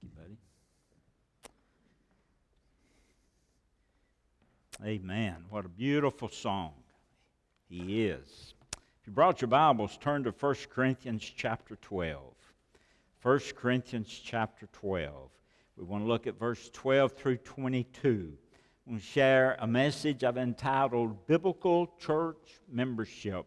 Thank 0.00 0.12
you, 0.12 0.36
buddy. 4.78 4.96
Amen. 4.96 5.36
What 5.48 5.64
a 5.64 5.68
beautiful 5.68 6.28
song. 6.28 6.72
He 7.68 8.06
is. 8.06 8.54
If 9.00 9.06
you 9.06 9.12
brought 9.12 9.40
your 9.40 9.48
Bibles, 9.48 9.96
turn 10.00 10.24
to 10.24 10.30
1 10.30 10.54
Corinthians 10.70 11.22
chapter 11.36 11.76
12. 11.76 12.20
1 13.22 13.40
Corinthians 13.56 14.20
chapter 14.24 14.68
12. 14.72 15.30
We 15.76 15.84
want 15.84 16.04
to 16.04 16.08
look 16.08 16.26
at 16.26 16.38
verse 16.38 16.70
12 16.72 17.12
through 17.12 17.38
22. 17.38 18.32
We 18.86 18.92
want 18.92 19.02
to 19.02 19.08
share 19.08 19.56
a 19.58 19.66
message 19.66 20.24
I've 20.24 20.36
entitled 20.36 21.26
Biblical 21.26 21.92
Church 21.98 22.60
Membership. 22.70 23.46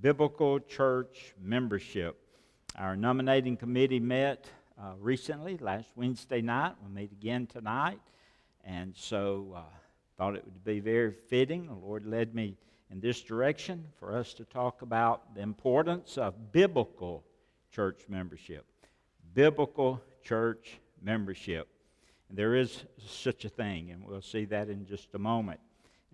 Biblical 0.00 0.60
Church 0.60 1.34
Membership. 1.40 2.18
Our 2.76 2.94
nominating 2.94 3.56
committee 3.56 4.00
met 4.00 4.50
uh, 4.78 4.92
recently, 4.98 5.56
last 5.58 5.88
Wednesday 5.96 6.40
night. 6.40 6.74
We'll 6.80 6.90
meet 6.90 7.12
again 7.12 7.46
tonight. 7.46 8.00
And 8.64 8.94
so 8.94 9.54
uh, 9.56 9.60
thought 10.16 10.36
it 10.36 10.44
would 10.44 10.64
be 10.64 10.80
very 10.80 11.12
fitting. 11.12 11.66
The 11.66 11.74
Lord 11.74 12.06
led 12.06 12.34
me 12.34 12.56
in 12.90 13.00
this 13.00 13.22
direction 13.22 13.84
for 13.98 14.16
us 14.16 14.34
to 14.34 14.44
talk 14.44 14.82
about 14.82 15.34
the 15.34 15.40
importance 15.40 16.18
of 16.18 16.52
biblical 16.52 17.24
church 17.70 18.02
membership. 18.08 18.64
Biblical 19.34 20.00
church 20.22 20.78
membership. 21.02 21.68
And 22.28 22.36
there 22.36 22.54
is 22.54 22.84
such 22.98 23.44
a 23.44 23.48
thing, 23.48 23.90
and 23.92 24.04
we'll 24.04 24.20
see 24.20 24.44
that 24.46 24.68
in 24.68 24.84
just 24.84 25.14
a 25.14 25.18
moment. 25.18 25.60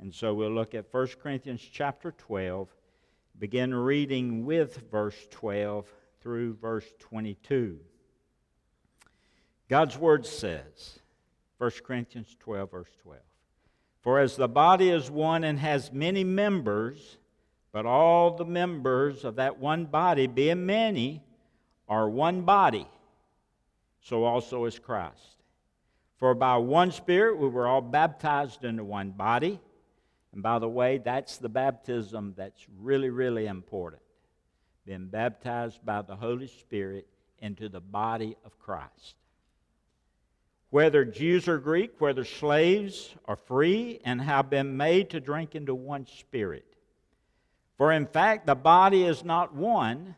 And 0.01 0.15
so 0.15 0.35
we'll 0.35 0.51
look 0.51 0.75
at 0.75 0.93
1 0.93 1.09
Corinthians 1.23 1.63
chapter 1.63 2.13
12, 2.13 2.69
begin 3.39 3.75
reading 3.75 4.45
with 4.45 4.91
verse 4.91 5.27
12 5.31 5.87
through 6.21 6.55
verse 6.55 6.87
22. 6.99 7.79
God's 9.69 9.97
word 9.97 10.27
says, 10.27 10.99
1 11.59 11.71
Corinthians 11.85 12.37
12, 12.41 12.71
verse 12.71 12.91
12, 13.03 13.21
For 14.01 14.19
as 14.19 14.37
the 14.37 14.49
body 14.49 14.91
is 14.91 15.11
one 15.11 15.45
and 15.45 15.59
has 15.59 15.93
many 15.93 16.25
members, 16.25 17.19
but 17.73 17.87
all 17.87 18.33
the 18.37 18.45
members 18.45 19.25
of 19.25 19.37
that 19.37 19.59
one 19.59 19.87
body, 19.87 20.27
being 20.27 20.67
many, 20.67 21.23
are 21.89 22.09
one 22.11 22.43
body, 22.43 22.87
so 24.01 24.25
also 24.25 24.65
is 24.65 24.79
Christ. 24.79 25.37
For 26.17 26.35
by 26.35 26.57
one 26.57 26.93
Spirit 26.93 27.39
we 27.39 27.49
were 27.49 27.67
all 27.67 27.81
baptized 27.81 28.65
into 28.65 28.85
one 28.85 29.11
body. 29.11 29.61
And 30.33 30.43
by 30.43 30.59
the 30.59 30.69
way, 30.69 30.99
that's 30.99 31.39
the 31.39 31.49
baptism 31.49 32.35
that's 32.37 32.65
really, 32.81 33.11
really 33.11 33.47
important. 33.47 34.03
Being 34.87 35.07
baptized 35.07 35.85
by 35.85 36.03
the 36.03 36.17
Holy 36.17 36.47
Spirit 36.47 37.07
into 37.41 37.69
the 37.69 37.81
body 37.81 38.37
of 38.45 38.59
Christ 38.59 39.17
whether 40.73 41.05
Jews 41.05 41.49
or 41.49 41.59
Greek, 41.59 42.01
whether 42.01 42.25
slaves 42.25 43.15
or 43.29 43.37
free, 43.37 44.01
and 44.07 44.19
have 44.23 44.49
been 44.49 44.75
made 44.75 45.11
to 45.11 45.21
drink 45.21 45.55
into 45.55 45.75
one 45.75 46.07
spirit. 46.07 46.65
For 47.77 47.93
in 47.93 48.07
fact, 48.07 48.47
the 48.47 48.55
body 48.55 49.05
is 49.05 49.23
not 49.23 49.55
one, 49.55 50.17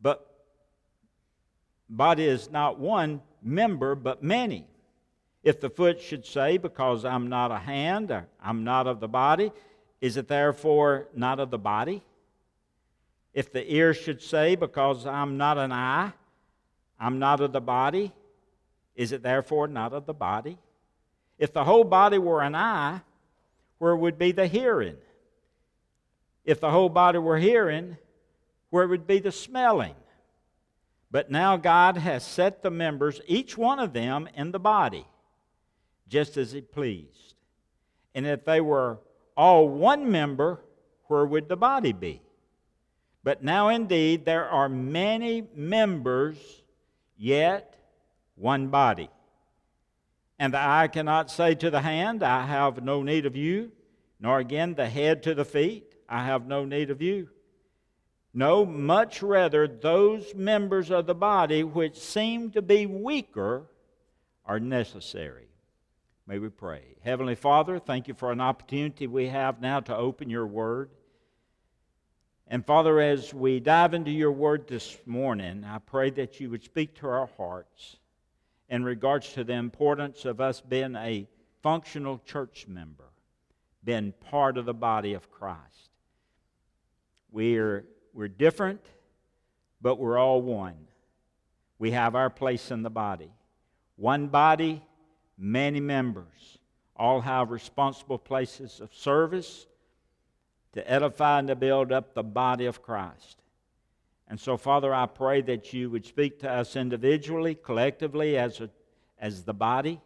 but 0.00 0.46
body 1.90 2.24
is 2.24 2.50
not 2.50 2.78
one 2.78 3.20
member, 3.42 3.94
but 3.94 4.22
many. 4.22 4.66
If 5.42 5.60
the 5.60 5.68
foot 5.68 6.00
should 6.00 6.24
say, 6.24 6.56
Because 6.56 7.04
I'm 7.04 7.28
not 7.28 7.50
a 7.50 7.58
hand, 7.58 8.12
or 8.12 8.26
I'm 8.42 8.64
not 8.64 8.86
of 8.86 8.98
the 8.98 9.08
body, 9.08 9.52
is 10.00 10.16
it 10.16 10.26
therefore 10.26 11.08
not 11.14 11.38
of 11.38 11.50
the 11.50 11.58
body? 11.58 12.02
If 13.34 13.52
the 13.52 13.74
ear 13.74 13.92
should 13.92 14.22
say, 14.22 14.54
Because 14.54 15.06
I'm 15.06 15.36
not 15.36 15.58
an 15.58 15.70
eye, 15.70 16.14
I'm 16.98 17.18
not 17.18 17.42
of 17.42 17.52
the 17.52 17.60
body, 17.60 18.10
is 18.94 19.12
it 19.12 19.22
therefore 19.22 19.68
not 19.68 19.92
of 19.92 20.06
the 20.06 20.14
body? 20.14 20.58
If 21.38 21.52
the 21.52 21.64
whole 21.64 21.84
body 21.84 22.18
were 22.18 22.42
an 22.42 22.54
eye, 22.54 23.00
where 23.78 23.96
would 23.96 24.18
be 24.18 24.32
the 24.32 24.46
hearing? 24.46 24.96
If 26.44 26.60
the 26.60 26.70
whole 26.70 26.88
body 26.88 27.18
were 27.18 27.38
hearing, 27.38 27.96
where 28.70 28.86
would 28.86 29.06
be 29.06 29.18
the 29.18 29.32
smelling? 29.32 29.94
But 31.10 31.30
now 31.30 31.56
God 31.56 31.96
has 31.96 32.24
set 32.24 32.62
the 32.62 32.70
members, 32.70 33.20
each 33.26 33.56
one 33.56 33.78
of 33.78 33.92
them, 33.92 34.28
in 34.34 34.52
the 34.52 34.58
body, 34.58 35.06
just 36.08 36.36
as 36.36 36.52
He 36.52 36.60
pleased. 36.60 37.34
And 38.14 38.26
if 38.26 38.44
they 38.44 38.60
were 38.60 38.98
all 39.36 39.68
one 39.68 40.10
member, 40.10 40.60
where 41.06 41.24
would 41.24 41.48
the 41.48 41.56
body 41.56 41.92
be? 41.92 42.20
But 43.22 43.42
now 43.42 43.68
indeed 43.68 44.24
there 44.24 44.48
are 44.48 44.68
many 44.68 45.44
members, 45.54 46.36
yet 47.16 47.73
one 48.36 48.68
body. 48.68 49.10
And 50.38 50.52
the 50.52 50.58
eye 50.58 50.88
cannot 50.88 51.30
say 51.30 51.54
to 51.54 51.70
the 51.70 51.80
hand, 51.80 52.22
I 52.22 52.46
have 52.46 52.82
no 52.82 53.02
need 53.02 53.26
of 53.26 53.36
you, 53.36 53.72
nor 54.20 54.38
again 54.38 54.74
the 54.74 54.88
head 54.88 55.22
to 55.24 55.34
the 55.34 55.44
feet, 55.44 55.94
I 56.08 56.24
have 56.24 56.46
no 56.46 56.64
need 56.64 56.90
of 56.90 57.00
you. 57.00 57.28
No, 58.32 58.66
much 58.66 59.22
rather, 59.22 59.68
those 59.68 60.34
members 60.34 60.90
of 60.90 61.06
the 61.06 61.14
body 61.14 61.62
which 61.62 61.96
seem 61.96 62.50
to 62.50 62.62
be 62.62 62.84
weaker 62.84 63.66
are 64.44 64.58
necessary. 64.58 65.46
May 66.26 66.38
we 66.38 66.48
pray. 66.48 66.96
Heavenly 67.02 67.36
Father, 67.36 67.78
thank 67.78 68.08
you 68.08 68.14
for 68.14 68.32
an 68.32 68.40
opportunity 68.40 69.06
we 69.06 69.28
have 69.28 69.60
now 69.60 69.80
to 69.80 69.96
open 69.96 70.30
your 70.30 70.46
word. 70.46 70.90
And 72.48 72.66
Father, 72.66 72.98
as 72.98 73.32
we 73.32 73.60
dive 73.60 73.94
into 73.94 74.10
your 74.10 74.32
word 74.32 74.66
this 74.66 74.98
morning, 75.06 75.64
I 75.64 75.78
pray 75.78 76.10
that 76.10 76.40
you 76.40 76.50
would 76.50 76.64
speak 76.64 76.94
to 76.96 77.06
our 77.06 77.28
hearts 77.38 77.96
in 78.68 78.84
regards 78.84 79.32
to 79.34 79.44
the 79.44 79.52
importance 79.52 80.24
of 80.24 80.40
us 80.40 80.60
being 80.60 80.96
a 80.96 81.28
functional 81.62 82.18
church 82.24 82.66
member, 82.68 83.10
being 83.82 84.12
part 84.30 84.58
of 84.58 84.64
the 84.64 84.74
body 84.74 85.14
of 85.14 85.30
Christ. 85.30 85.90
We're, 87.30 87.84
we're 88.12 88.28
different, 88.28 88.80
but 89.80 89.98
we're 89.98 90.18
all 90.18 90.40
one. 90.40 90.76
We 91.78 91.90
have 91.90 92.14
our 92.14 92.30
place 92.30 92.70
in 92.70 92.82
the 92.82 92.90
body. 92.90 93.30
One 93.96 94.28
body, 94.28 94.82
many 95.36 95.80
members, 95.80 96.58
all 96.96 97.20
have 97.20 97.50
responsible 97.50 98.18
places 98.18 98.80
of 98.80 98.94
service 98.94 99.66
to 100.72 100.90
edify 100.90 101.38
and 101.38 101.48
to 101.48 101.56
build 101.56 101.92
up 101.92 102.14
the 102.14 102.22
body 102.22 102.66
of 102.66 102.82
Christ. 102.82 103.38
And 104.28 104.40
so, 104.40 104.56
Father, 104.56 104.94
I 104.94 105.06
pray 105.06 105.42
that 105.42 105.72
you 105.72 105.90
would 105.90 106.06
speak 106.06 106.40
to 106.40 106.50
us 106.50 106.76
individually, 106.76 107.54
collectively, 107.54 108.38
as, 108.38 108.60
a, 108.60 108.70
as 109.18 109.44
the 109.44 109.52
body. 109.52 110.00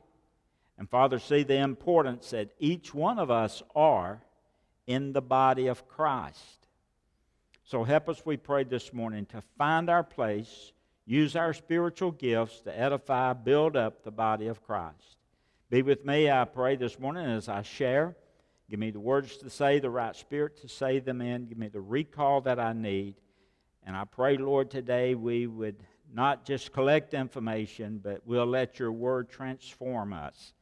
And, 0.77 0.89
Father, 0.89 1.19
see 1.19 1.45
the 1.45 1.59
importance 1.59 2.31
that 2.31 2.51
each 2.59 2.93
one 2.93 3.19
of 3.19 3.31
us 3.31 3.63
are 3.75 4.21
in 4.87 5.13
the 5.13 5.23
body 5.23 5.69
of 5.69 5.87
Christ. 5.87 6.67
So, 7.65 7.85
help 7.85 8.09
us, 8.09 8.23
we 8.25 8.37
pray 8.37 8.65
this 8.65 8.93
morning, 8.93 9.27
to 9.27 9.43
find 9.57 9.89
our 9.89 10.03
place, 10.03 10.73
use 11.07 11.37
our 11.37 11.53
spiritual 11.53 12.11
gifts 12.11 12.61
to 12.63 12.77
edify, 12.77 13.35
build 13.35 13.77
up 13.77 14.03
the 14.03 14.11
body 14.11 14.49
of 14.49 14.63
Christ. 14.65 15.17
Be 15.71 15.83
with 15.83 16.05
me, 16.05 16.31
I 16.31 16.45
pray, 16.45 16.77
this 16.77 16.99
morning 16.99 17.27
as 17.27 17.49
I 17.49 17.63
share. 17.63 18.17
Give 18.71 18.81
me 18.81 18.91
the 18.91 19.01
words 19.01 19.37
to 19.39 19.51
say, 19.51 19.79
the 19.79 19.91
right 19.91 20.17
spirit 20.17 20.61
to 20.63 20.69
say 20.69 20.99
them 20.99 21.21
in. 21.21 21.47
Give 21.47 21.59
me 21.59 21.69
the 21.69 21.81
recall 21.81 22.41
that 22.43 22.59
I 22.59 22.73
need. 22.73 23.15
And 23.89 23.97
I 23.97 24.05
pray, 24.05 24.37
Lord, 24.37 24.71
today 24.71 25.15
we 25.15 25.47
would 25.47 25.83
not 26.13 26.45
just 26.45 26.75
collect 26.75 27.15
information, 27.15 28.03
but 28.05 28.21
we'll 28.27 28.45
let 28.45 28.79
your 28.79 28.93
word 28.93 29.31
transform 29.31 30.13
us. 30.13 30.53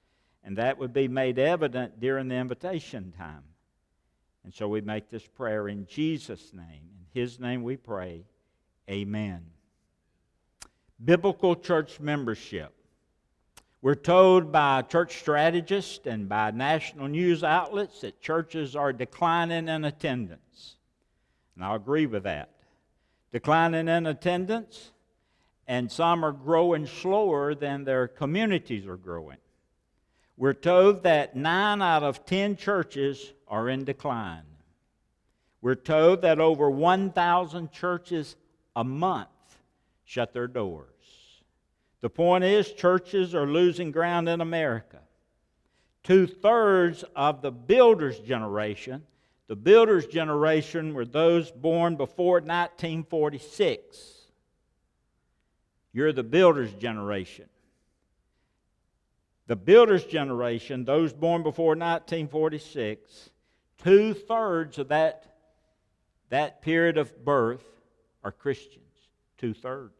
And 0.44 0.56
that 0.58 0.78
would 0.78 0.92
be 0.92 1.08
made 1.08 1.36
evident 1.36 1.98
during 1.98 2.28
the 2.28 2.36
invitation 2.36 3.12
time. 3.18 3.42
And 4.44 4.54
so 4.54 4.68
we 4.68 4.80
make 4.80 5.10
this 5.10 5.26
prayer 5.26 5.66
in 5.66 5.88
Jesus' 5.88 6.52
name. 6.54 6.88
In 7.00 7.20
his 7.20 7.40
name 7.40 7.64
we 7.64 7.76
pray. 7.76 8.22
Amen. 8.88 9.44
Biblical 11.04 11.56
church 11.56 11.98
membership. 11.98 12.72
We're 13.82 13.96
told 13.96 14.52
by 14.52 14.82
church 14.82 15.18
strategists 15.18 16.06
and 16.06 16.28
by 16.28 16.52
national 16.52 17.08
news 17.08 17.42
outlets 17.42 18.02
that 18.02 18.20
churches 18.20 18.76
are 18.76 18.92
declining 18.92 19.66
in 19.66 19.84
attendance. 19.84 20.76
And 21.56 21.64
I 21.64 21.74
agree 21.74 22.06
with 22.06 22.22
that 22.22 22.50
declining 23.32 23.88
in 23.88 24.06
attendance, 24.06 24.92
and 25.66 25.90
some 25.90 26.24
are 26.24 26.32
growing 26.32 26.86
slower 26.86 27.54
than 27.54 27.84
their 27.84 28.08
communities 28.08 28.86
are 28.86 28.96
growing. 28.96 29.38
We're 30.36 30.54
told 30.54 31.02
that 31.04 31.34
nine 31.34 31.82
out 31.82 32.02
of 32.02 32.26
ten 32.26 32.56
churches 32.56 33.32
are 33.48 33.68
in 33.68 33.84
decline. 33.84 34.42
We're 35.62 35.74
told 35.74 36.22
that 36.22 36.38
over 36.38 36.70
1,000 36.70 37.72
churches 37.72 38.36
a 38.76 38.84
month 38.84 39.28
shut 40.04 40.32
their 40.32 40.46
doors. 40.46 40.86
The 42.02 42.10
point 42.10 42.44
is, 42.44 42.70
churches 42.72 43.34
are 43.34 43.46
losing 43.46 43.90
ground 43.90 44.28
in 44.28 44.40
America. 44.40 45.00
Two 46.04 46.26
thirds 46.26 47.04
of 47.16 47.42
the 47.42 47.50
builder's 47.50 48.18
generation 48.20 49.02
the 49.48 49.56
builder's 49.56 50.06
generation 50.06 50.94
were 50.94 51.04
those 51.04 51.50
born 51.50 51.96
before 51.96 52.40
1946. 52.40 54.14
You're 55.92 56.12
the 56.12 56.24
builder's 56.24 56.74
generation. 56.74 57.48
The 59.46 59.56
builder's 59.56 60.04
generation, 60.04 60.84
those 60.84 61.12
born 61.12 61.44
before 61.44 61.76
1946, 61.76 63.30
two 63.82 64.12
thirds 64.12 64.78
of 64.78 64.88
that, 64.88 65.36
that 66.30 66.62
period 66.62 66.98
of 66.98 67.24
birth 67.24 67.64
are 68.24 68.32
Christians. 68.32 68.82
Two 69.38 69.54
thirds. 69.54 69.92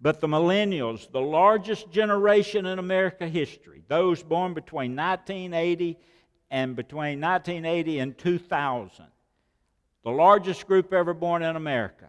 But 0.00 0.20
the 0.20 0.28
millennials, 0.28 1.10
the 1.10 1.20
largest 1.20 1.90
generation 1.90 2.66
in 2.66 2.78
America 2.78 3.26
history, 3.26 3.82
those 3.88 4.22
born 4.22 4.54
between 4.54 4.94
1980 4.94 5.98
and 6.50 6.76
between 6.76 7.20
1980 7.20 7.98
and 7.98 8.18
2000, 8.18 9.06
the 10.04 10.10
largest 10.10 10.66
group 10.66 10.92
ever 10.92 11.14
born 11.14 11.42
in 11.42 11.56
America, 11.56 12.08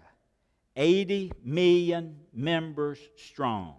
80 0.75 1.31
million 1.43 2.17
members 2.33 2.99
strong. 3.17 3.75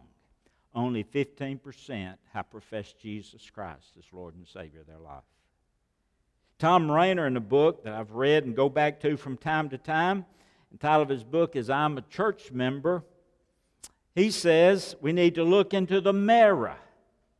Only 0.74 1.02
15% 1.02 2.16
have 2.32 2.50
professed 2.50 2.98
Jesus 2.98 3.48
Christ 3.50 3.92
as 3.98 4.04
Lord 4.12 4.34
and 4.34 4.46
Savior 4.46 4.80
of 4.80 4.86
their 4.86 4.98
life. 4.98 5.24
Tom 6.58 6.90
Rainer, 6.90 7.26
in 7.26 7.36
a 7.36 7.40
book 7.40 7.84
that 7.84 7.94
I've 7.94 8.12
read 8.12 8.44
and 8.44 8.54
go 8.54 8.68
back 8.68 9.00
to 9.00 9.16
from 9.16 9.36
time 9.36 9.70
to 9.70 9.78
time, 9.78 10.26
the 10.70 10.78
title 10.78 11.02
of 11.02 11.08
his 11.08 11.24
book 11.24 11.56
is 11.56 11.70
I'm 11.70 11.98
a 11.98 12.02
Church 12.02 12.52
Member 12.52 13.02
he 14.14 14.30
says 14.30 14.96
we 15.00 15.12
need 15.12 15.36
to 15.36 15.44
look 15.44 15.72
into 15.72 16.00
the 16.00 16.12
mirror 16.12 16.76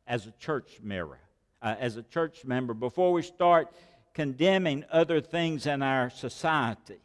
as 0.07 0.25
a 0.25 0.31
church 0.31 0.79
mirror, 0.81 1.19
uh, 1.61 1.75
as 1.79 1.97
a 1.97 2.03
church 2.03 2.43
member, 2.45 2.73
before 2.73 3.13
we 3.13 3.21
start 3.21 3.73
condemning 4.13 4.83
other 4.91 5.21
things 5.21 5.65
in 5.65 5.81
our 5.81 6.09
society. 6.09 6.99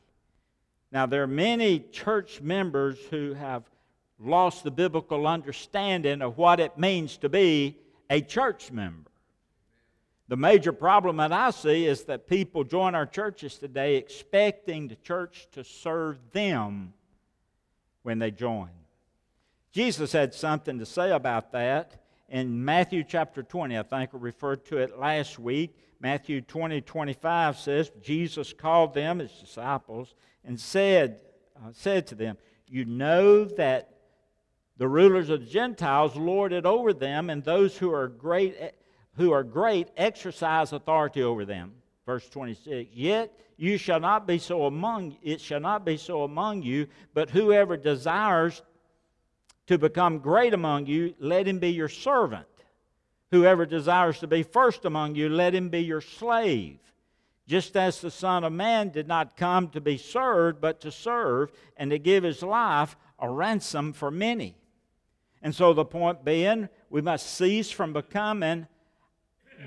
Now, 0.90 1.06
there 1.06 1.22
are 1.22 1.28
many 1.28 1.80
church 1.80 2.40
members 2.40 2.98
who 3.10 3.34
have 3.34 3.64
lost 4.18 4.64
the 4.64 4.70
biblical 4.70 5.26
understanding 5.26 6.22
of 6.22 6.38
what 6.38 6.58
it 6.58 6.78
means 6.78 7.16
to 7.18 7.28
be 7.28 7.76
a 8.08 8.20
church 8.20 8.72
member. 8.72 9.10
The 10.28 10.36
major 10.36 10.72
problem 10.72 11.18
that 11.18 11.32
I 11.32 11.50
see 11.50 11.86
is 11.86 12.04
that 12.04 12.26
people 12.26 12.64
join 12.64 12.94
our 12.94 13.06
churches 13.06 13.58
today 13.58 13.96
expecting 13.96 14.88
the 14.88 14.96
church 14.96 15.46
to 15.52 15.62
serve 15.62 16.18
them 16.32 16.94
when 18.02 18.18
they 18.18 18.30
join. 18.30 18.70
Jesus 19.70 20.12
had 20.12 20.34
something 20.34 20.78
to 20.78 20.86
say 20.86 21.12
about 21.12 21.52
that 21.52 22.05
in 22.28 22.64
Matthew 22.64 23.04
chapter 23.04 23.42
20. 23.42 23.78
I 23.78 23.82
think 23.82 24.10
I 24.14 24.18
referred 24.18 24.64
to 24.66 24.78
it 24.78 24.98
last 24.98 25.38
week. 25.38 25.76
Matthew 26.00 26.40
20, 26.40 26.80
25 26.82 27.58
says, 27.58 27.90
Jesus 28.02 28.52
called 28.52 28.94
them, 28.94 29.18
his 29.18 29.32
disciples, 29.32 30.14
and 30.44 30.60
said, 30.60 31.20
uh, 31.56 31.70
said 31.72 32.06
to 32.08 32.14
them, 32.14 32.36
You 32.68 32.84
know 32.84 33.44
that 33.44 33.90
the 34.76 34.88
rulers 34.88 35.30
of 35.30 35.40
the 35.40 35.46
Gentiles 35.46 36.16
lord 36.16 36.52
it 36.52 36.66
over 36.66 36.92
them, 36.92 37.30
and 37.30 37.42
those 37.42 37.78
who 37.78 37.92
are 37.92 38.08
great, 38.08 38.56
who 39.16 39.32
are 39.32 39.42
great 39.42 39.88
exercise 39.96 40.72
authority 40.72 41.22
over 41.22 41.44
them. 41.44 41.72
Verse 42.04 42.28
26. 42.28 42.90
Yet 42.92 43.32
you 43.56 43.78
shall 43.78 44.00
not 44.00 44.26
be 44.26 44.38
so 44.38 44.66
among 44.66 45.16
it 45.22 45.40
shall 45.40 45.60
not 45.60 45.84
be 45.84 45.96
so 45.96 46.22
among 46.24 46.62
you, 46.62 46.86
but 47.14 47.30
whoever 47.30 47.76
desires 47.76 48.62
to 49.66 49.78
become 49.78 50.18
great 50.18 50.54
among 50.54 50.86
you, 50.86 51.14
let 51.18 51.46
him 51.46 51.58
be 51.58 51.70
your 51.70 51.88
servant. 51.88 52.46
Whoever 53.30 53.66
desires 53.66 54.20
to 54.20 54.26
be 54.26 54.42
first 54.42 54.84
among 54.84 55.14
you, 55.16 55.28
let 55.28 55.54
him 55.54 55.68
be 55.68 55.80
your 55.80 56.00
slave. 56.00 56.78
Just 57.46 57.76
as 57.76 58.00
the 58.00 58.10
Son 58.10 58.44
of 58.44 58.52
Man 58.52 58.90
did 58.90 59.06
not 59.06 59.36
come 59.36 59.68
to 59.70 59.80
be 59.80 59.98
served, 59.98 60.60
but 60.60 60.80
to 60.80 60.90
serve, 60.90 61.52
and 61.76 61.90
to 61.90 61.98
give 61.98 62.24
his 62.24 62.42
life 62.42 62.96
a 63.18 63.30
ransom 63.30 63.92
for 63.92 64.10
many. 64.10 64.56
And 65.42 65.54
so 65.54 65.72
the 65.72 65.84
point 65.84 66.24
being, 66.24 66.68
we 66.90 67.02
must 67.02 67.34
cease 67.34 67.70
from 67.70 67.92
becoming 67.92 68.66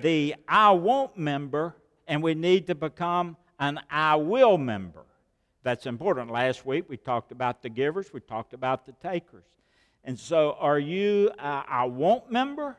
the 0.02 0.36
I 0.48 0.72
won't 0.72 1.18
member, 1.18 1.76
and 2.08 2.22
we 2.22 2.34
need 2.34 2.68
to 2.68 2.76
become 2.76 3.38
an 3.60 3.80
I 3.90 4.16
will 4.16 4.58
member. 4.58 5.06
That's 5.64 5.86
important. 5.86 6.32
Last 6.32 6.66
week 6.66 6.86
we 6.90 6.98
talked 6.98 7.32
about 7.32 7.62
the 7.62 7.70
givers, 7.70 8.14
we 8.14 8.22
talked 8.22 8.54
about 8.54 8.86
the 8.86 8.94
takers. 8.94 9.44
And 10.04 10.18
so, 10.18 10.56
are 10.60 10.80
you 10.80 11.32
a 11.38 11.64
I 11.68 11.84
want 11.86 12.32
member? 12.32 12.78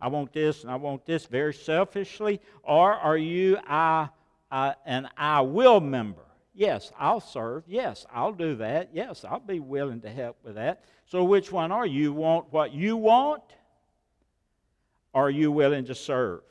I 0.00 0.08
want 0.08 0.32
this 0.32 0.62
and 0.62 0.70
I 0.70 0.74
want 0.76 1.06
this 1.06 1.26
very 1.26 1.54
selfishly. 1.54 2.40
Or 2.64 2.92
are 2.92 3.16
you 3.16 3.56
a, 3.68 4.10
a, 4.50 4.76
an 4.84 5.08
I 5.16 5.40
will 5.42 5.80
member? 5.80 6.24
Yes, 6.54 6.92
I'll 6.98 7.20
serve. 7.20 7.64
Yes, 7.66 8.04
I'll 8.12 8.32
do 8.32 8.56
that. 8.56 8.90
Yes, 8.92 9.24
I'll 9.24 9.40
be 9.40 9.60
willing 9.60 10.00
to 10.02 10.10
help 10.10 10.36
with 10.44 10.56
that. 10.56 10.84
So, 11.06 11.24
which 11.24 11.50
one 11.50 11.72
are 11.72 11.86
you? 11.86 12.12
Want 12.12 12.52
what 12.52 12.72
you 12.72 12.96
want? 12.96 13.42
Are 15.14 15.30
you 15.30 15.52
willing 15.52 15.84
to 15.86 15.94
serve? 15.94 16.42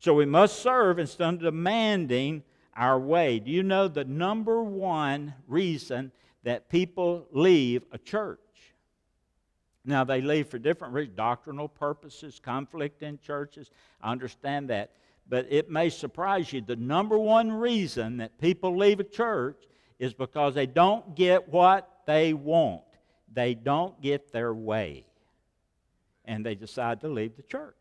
So, 0.00 0.12
we 0.12 0.26
must 0.26 0.60
serve 0.60 0.98
instead 0.98 1.34
of 1.34 1.40
demanding 1.40 2.42
our 2.76 2.98
way. 2.98 3.38
Do 3.38 3.50
you 3.50 3.62
know 3.62 3.88
the 3.88 4.04
number 4.04 4.62
one 4.62 5.34
reason 5.46 6.12
that 6.42 6.68
people 6.68 7.26
leave 7.30 7.84
a 7.92 7.98
church? 7.98 8.40
Now, 9.84 10.04
they 10.04 10.20
leave 10.20 10.48
for 10.48 10.58
different 10.58 10.94
reasons 10.94 11.16
doctrinal 11.16 11.68
purposes, 11.68 12.40
conflict 12.40 13.02
in 13.02 13.18
churches. 13.18 13.70
I 14.00 14.12
understand 14.12 14.70
that. 14.70 14.92
But 15.28 15.46
it 15.50 15.70
may 15.70 15.88
surprise 15.88 16.52
you. 16.52 16.60
The 16.60 16.76
number 16.76 17.18
one 17.18 17.50
reason 17.50 18.18
that 18.18 18.38
people 18.38 18.76
leave 18.76 19.00
a 19.00 19.04
church 19.04 19.56
is 19.98 20.14
because 20.14 20.54
they 20.54 20.66
don't 20.66 21.14
get 21.16 21.48
what 21.48 21.88
they 22.06 22.32
want, 22.32 22.82
they 23.32 23.54
don't 23.54 24.00
get 24.00 24.32
their 24.32 24.54
way. 24.54 25.06
And 26.24 26.46
they 26.46 26.54
decide 26.54 27.00
to 27.00 27.08
leave 27.08 27.36
the 27.36 27.42
church. 27.42 27.74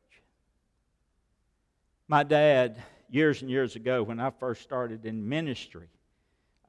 My 2.07 2.23
dad, 2.23 2.81
years 3.09 3.41
and 3.41 3.49
years 3.49 3.75
ago, 3.75 4.01
when 4.01 4.19
I 4.19 4.31
first 4.31 4.63
started 4.63 5.05
in 5.05 5.27
ministry, 5.27 5.87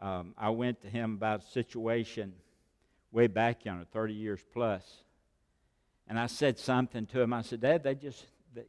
um, 0.01 0.35
I 0.37 0.51
went 0.51 0.83
to 0.83 0.89
him 0.89 1.15
about 1.15 1.41
a 1.41 1.47
situation 1.47 2.35
way 3.13 3.27
back, 3.27 3.65
you 3.65 3.73
know, 3.73 3.85
30 3.93 4.15
years 4.15 4.41
plus 4.53 5.03
and 6.09 6.19
I 6.19 6.27
said 6.27 6.59
something 6.59 7.07
to 7.07 7.21
him. 7.21 7.33
I 7.33 7.43
said, 7.43 7.61
Dad, 7.61 7.83
they 7.83 7.95
just, 7.95 8.25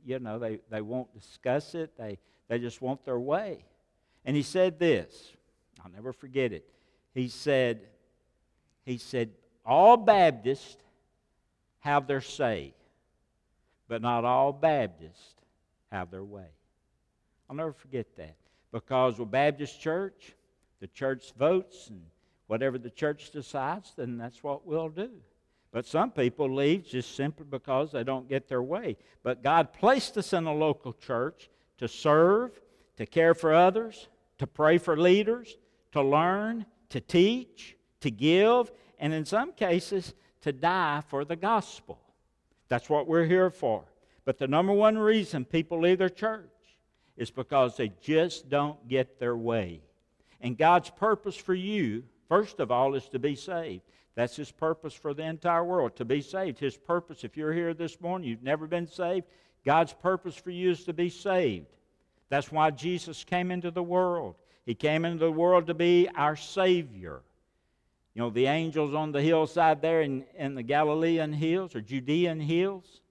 you 0.05 0.19
know, 0.19 0.39
they, 0.39 0.59
they 0.69 0.81
won't 0.81 1.13
discuss 1.13 1.75
it. 1.75 1.97
They, 1.97 2.19
they 2.47 2.59
just 2.59 2.81
want 2.81 3.03
their 3.05 3.19
way. 3.19 3.65
And 4.25 4.35
he 4.35 4.43
said 4.43 4.79
this. 4.79 5.33
I'll 5.83 5.91
never 5.91 6.13
forget 6.13 6.53
it. 6.53 6.65
He 7.13 7.27
said, 7.27 7.81
he 8.85 8.97
said, 8.97 9.31
all 9.65 9.97
Baptists 9.97 10.77
have 11.79 12.07
their 12.07 12.21
say, 12.21 12.73
but 13.87 14.01
not 14.01 14.23
all 14.25 14.53
Baptists 14.53 15.35
have 15.91 16.11
their 16.11 16.23
way. 16.23 16.47
I'll 17.49 17.55
never 17.55 17.73
forget 17.73 18.15
that. 18.17 18.35
Because 18.71 19.19
with 19.19 19.29
Baptist 19.29 19.79
church, 19.79 20.33
the 20.79 20.87
church 20.87 21.33
votes, 21.37 21.87
and 21.89 22.01
whatever 22.47 22.77
the 22.77 22.89
church 22.89 23.31
decides, 23.31 23.93
then 23.95 24.17
that's 24.17 24.43
what 24.43 24.65
we'll 24.65 24.89
do. 24.89 25.11
But 25.73 25.87
some 25.87 26.11
people 26.11 26.53
leave 26.53 26.85
just 26.85 27.15
simply 27.15 27.47
because 27.49 27.91
they 27.91 28.03
don't 28.03 28.29
get 28.29 28.47
their 28.47 28.61
way. 28.61 28.95
But 29.23 29.41
God 29.41 29.73
placed 29.73 30.15
us 30.17 30.31
in 30.31 30.45
a 30.45 30.53
local 30.53 30.93
church 30.93 31.49
to 31.79 31.87
serve, 31.87 32.51
to 32.97 33.07
care 33.07 33.33
for 33.33 33.55
others, 33.55 34.07
to 34.37 34.45
pray 34.45 34.77
for 34.77 34.95
leaders, 34.95 35.57
to 35.91 36.03
learn, 36.03 36.67
to 36.89 37.01
teach, 37.01 37.75
to 38.01 38.11
give, 38.11 38.71
and 38.99 39.13
in 39.13 39.25
some 39.25 39.51
cases, 39.51 40.13
to 40.41 40.51
die 40.53 41.01
for 41.07 41.25
the 41.25 41.35
gospel. 41.35 41.99
That's 42.67 42.87
what 42.89 43.07
we're 43.07 43.25
here 43.25 43.49
for. 43.49 43.83
But 44.25 44.37
the 44.37 44.47
number 44.47 44.73
one 44.73 44.97
reason 44.97 45.43
people 45.43 45.81
leave 45.81 45.97
their 45.97 46.07
church 46.07 46.49
is 47.17 47.31
because 47.31 47.77
they 47.77 47.91
just 47.99 48.47
don't 48.47 48.87
get 48.87 49.19
their 49.19 49.35
way. 49.35 49.81
And 50.39 50.55
God's 50.55 50.91
purpose 50.91 51.35
for 51.35 51.55
you, 51.55 52.03
first 52.29 52.59
of 52.59 52.69
all, 52.69 52.93
is 52.93 53.09
to 53.09 53.17
be 53.17 53.35
saved. 53.35 53.81
That's 54.15 54.35
His 54.35 54.51
purpose 54.51 54.93
for 54.93 55.13
the 55.13 55.23
entire 55.23 55.63
world, 55.63 55.95
to 55.97 56.05
be 56.05 56.21
saved. 56.21 56.59
His 56.59 56.77
purpose, 56.77 57.23
if 57.23 57.35
you're 57.35 57.53
here 57.53 57.73
this 57.73 57.99
morning, 57.99 58.29
you've 58.29 58.43
never 58.43 58.67
been 58.67 58.87
saved, 58.87 59.25
God's 59.65 59.93
purpose 59.93 60.35
for 60.35 60.51
you 60.51 60.71
is 60.71 60.83
to 60.85 60.93
be 60.93 61.09
saved. 61.09 61.67
That's 62.29 62.51
why 62.51 62.71
Jesus 62.71 63.23
came 63.23 63.51
into 63.51 63.71
the 63.71 63.83
world. 63.83 64.35
He 64.65 64.75
came 64.75 65.05
into 65.05 65.25
the 65.25 65.31
world 65.31 65.67
to 65.67 65.73
be 65.73 66.09
our 66.15 66.35
Savior. 66.35 67.21
You 68.13 68.21
know, 68.21 68.29
the 68.29 68.45
angels 68.45 68.93
on 68.93 69.11
the 69.11 69.21
hillside 69.21 69.81
there 69.81 70.01
in, 70.01 70.25
in 70.37 70.55
the 70.55 70.63
Galilean 70.63 71.33
hills 71.33 71.75
or 71.75 71.81
Judean 71.81 72.39
hills, 72.39 73.01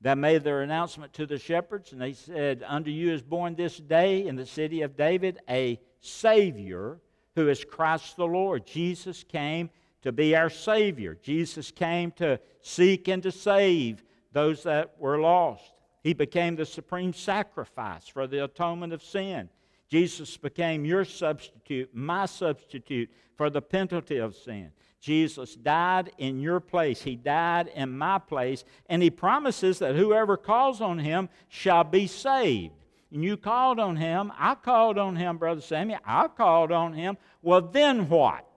that 0.00 0.18
made 0.18 0.42
their 0.42 0.62
announcement 0.62 1.12
to 1.12 1.26
the 1.26 1.38
shepherds, 1.38 1.92
and 1.92 2.00
they 2.00 2.12
said, 2.12 2.64
Unto 2.66 2.90
you 2.90 3.12
is 3.12 3.22
born 3.22 3.54
this 3.54 3.76
day 3.76 4.26
in 4.26 4.34
the 4.34 4.46
city 4.46 4.82
of 4.82 4.96
David 4.96 5.38
a 5.48 5.80
Savior 6.00 6.98
who 7.36 7.48
is 7.48 7.64
Christ 7.64 8.16
the 8.16 8.26
Lord. 8.26 8.66
Jesus 8.66 9.22
came 9.22 9.70
to 10.02 10.12
be 10.12 10.36
our 10.36 10.50
Savior. 10.50 11.16
Jesus 11.22 11.70
came 11.70 12.10
to 12.12 12.38
seek 12.60 13.08
and 13.08 13.22
to 13.22 13.32
save 13.32 14.04
those 14.32 14.62
that 14.64 14.94
were 14.98 15.18
lost. 15.18 15.72
He 16.02 16.12
became 16.12 16.56
the 16.56 16.66
supreme 16.66 17.12
sacrifice 17.12 18.08
for 18.08 18.26
the 18.26 18.44
atonement 18.44 18.92
of 18.92 19.02
sin. 19.02 19.48
Jesus 19.88 20.36
became 20.36 20.84
your 20.84 21.04
substitute, 21.04 21.90
my 21.92 22.26
substitute 22.26 23.10
for 23.36 23.50
the 23.50 23.62
penalty 23.62 24.18
of 24.18 24.34
sin. 24.34 24.72
Jesus 25.00 25.56
died 25.56 26.12
in 26.16 26.40
your 26.40 26.60
place. 26.60 27.02
He 27.02 27.16
died 27.16 27.70
in 27.74 27.98
my 27.98 28.18
place. 28.18 28.64
And 28.86 29.02
he 29.02 29.10
promises 29.10 29.80
that 29.80 29.96
whoever 29.96 30.36
calls 30.36 30.80
on 30.80 30.98
him 30.98 31.28
shall 31.48 31.84
be 31.84 32.06
saved. 32.06 32.74
And 33.12 33.22
you 33.22 33.36
called 33.36 33.78
on 33.78 33.96
him. 33.96 34.32
I 34.38 34.54
called 34.54 34.98
on 34.98 35.16
him, 35.16 35.38
Brother 35.38 35.60
Sammy. 35.60 35.98
I 36.04 36.28
called 36.28 36.72
on 36.72 36.94
him. 36.94 37.18
Well, 37.42 37.60
then 37.60 38.08
what? 38.08 38.48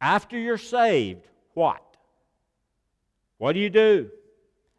After 0.00 0.38
you're 0.38 0.58
saved, 0.58 1.26
what? 1.54 1.82
What 3.38 3.52
do 3.52 3.60
you 3.60 3.70
do? 3.70 4.10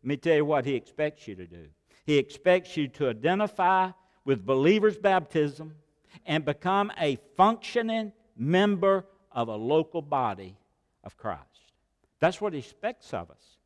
Let 0.04 0.08
me 0.08 0.18
tell 0.18 0.36
you 0.36 0.46
what 0.46 0.66
he 0.66 0.76
expects 0.76 1.28
you 1.28 1.36
to 1.36 1.46
do. 1.46 1.66
He 2.06 2.18
expects 2.18 2.78
you 2.78 2.88
to 2.90 3.10
identify 3.10 3.92
with 4.26 4.46
believers' 4.46 4.98
baptism 4.98 5.76
and 6.26 6.46
become 6.46 6.92
a 6.98 7.18
functioning 7.36 8.12
member 8.38 9.06
of 9.32 9.48
a 9.48 9.56
local 9.56 10.02
body 10.02 10.58
of 11.04 11.18
Christ. 11.18 11.44
That's 12.20 12.42
what 12.42 12.54
he 12.54 12.60
expects 12.60 13.14
of 13.14 13.30
us. 13.30 13.58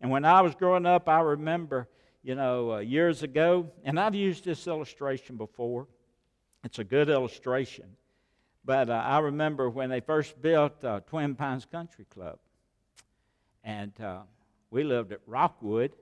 And 0.00 0.10
when 0.10 0.24
I 0.24 0.40
was 0.40 0.54
growing 0.54 0.86
up, 0.86 1.08
I 1.08 1.20
remember, 1.20 1.88
you 2.22 2.34
know, 2.34 2.74
uh, 2.74 2.78
years 2.78 3.22
ago, 3.22 3.70
and 3.84 3.98
I've 4.00 4.14
used 4.14 4.44
this 4.44 4.66
illustration 4.66 5.36
before. 5.36 5.86
It's 6.64 6.78
a 6.78 6.84
good 6.84 7.08
illustration. 7.08 7.84
But 8.64 8.90
uh, 8.90 8.92
I 8.92 9.18
remember 9.20 9.70
when 9.70 9.90
they 9.90 10.00
first 10.00 10.40
built 10.40 10.84
uh, 10.84 11.00
Twin 11.00 11.34
Pines 11.34 11.64
Country 11.64 12.04
Club. 12.04 12.38
And 13.64 13.92
uh, 14.00 14.20
we 14.70 14.84
lived 14.84 15.12
at 15.12 15.20
Rockwood, 15.26 15.92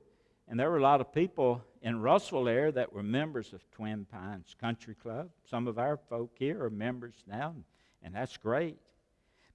and 0.49 0.59
there 0.59 0.71
were 0.71 0.79
a 0.79 0.83
lot 0.83 1.01
of 1.01 1.13
people 1.13 1.63
in 1.83 2.01
Russell 2.01 2.49
area 2.49 2.73
that 2.73 2.93
were 2.93 3.03
members 3.03 3.53
of 3.53 3.69
Twin 3.71 4.07
Pines 4.11 4.55
Country 4.61 4.95
Club. 4.95 5.31
Some 5.49 5.69
of 5.69 5.79
our 5.79 5.97
folk 5.97 6.33
here 6.39 6.63
are 6.65 6.71
members 6.71 7.15
now, 7.27 7.55
and 8.03 8.15
that's 8.15 8.37
great. 8.37 8.77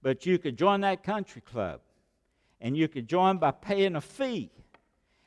But 0.01 0.25
you 0.25 0.37
could 0.37 0.57
join 0.57 0.81
that 0.81 1.03
country 1.03 1.41
club, 1.41 1.79
and 2.59 2.75
you 2.75 2.87
could 2.87 3.07
join 3.07 3.37
by 3.37 3.51
paying 3.51 3.95
a 3.95 4.01
fee. 4.01 4.51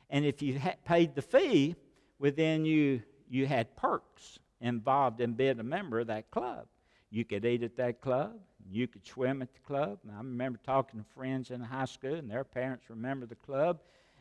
And 0.09 0.23
if 0.23 0.41
you 0.41 0.59
ha- 0.59 0.75
paid 0.85 1.15
the 1.15 1.21
fee, 1.21 1.75
well, 2.19 2.31
then 2.35 2.65
you, 2.65 3.01
you 3.29 3.45
had 3.45 3.75
perks 3.75 4.39
involved 4.61 5.19
in 5.19 5.33
being 5.33 5.59
a 5.59 5.63
member 5.63 5.99
of 5.99 6.07
that 6.07 6.31
club. 6.31 6.67
You 7.09 7.23
could 7.25 7.45
eat 7.45 7.63
at 7.63 7.77
that 7.77 8.01
club. 8.01 8.33
You 8.69 8.87
could 8.87 9.05
swim 9.05 9.41
at 9.41 9.53
the 9.53 9.59
club. 9.61 9.99
And 10.03 10.11
I 10.11 10.17
remember 10.17 10.59
talking 10.65 10.99
to 10.99 11.05
friends 11.15 11.51
in 11.51 11.61
high 11.61 11.85
school, 11.85 12.15
and 12.15 12.29
their 12.29 12.43
parents 12.43 12.89
remember 12.89 13.25
the 13.25 13.35
club. 13.35 13.79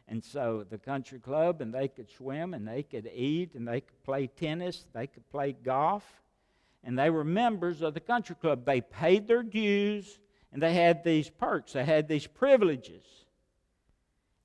And 0.08 0.24
so 0.24 0.64
the 0.68 0.78
country 0.78 1.18
club, 1.18 1.60
and 1.60 1.74
they 1.74 1.88
could 1.88 2.08
swim, 2.10 2.54
and 2.54 2.66
they 2.66 2.84
could 2.84 3.10
eat, 3.12 3.54
and 3.54 3.66
they 3.66 3.80
could 3.80 4.02
play 4.04 4.28
tennis, 4.28 4.84
they 4.92 5.08
could 5.08 5.28
play 5.30 5.52
golf. 5.52 6.04
And 6.84 6.96
they 6.96 7.10
were 7.10 7.24
members 7.24 7.82
of 7.82 7.94
the 7.94 8.00
country 8.00 8.36
club. 8.36 8.64
They 8.64 8.80
paid 8.80 9.26
their 9.26 9.42
dues, 9.42 10.20
and 10.52 10.62
they 10.62 10.74
had 10.74 11.02
these 11.02 11.28
perks, 11.28 11.72
they 11.72 11.84
had 11.84 12.06
these 12.06 12.26
privileges. 12.26 13.04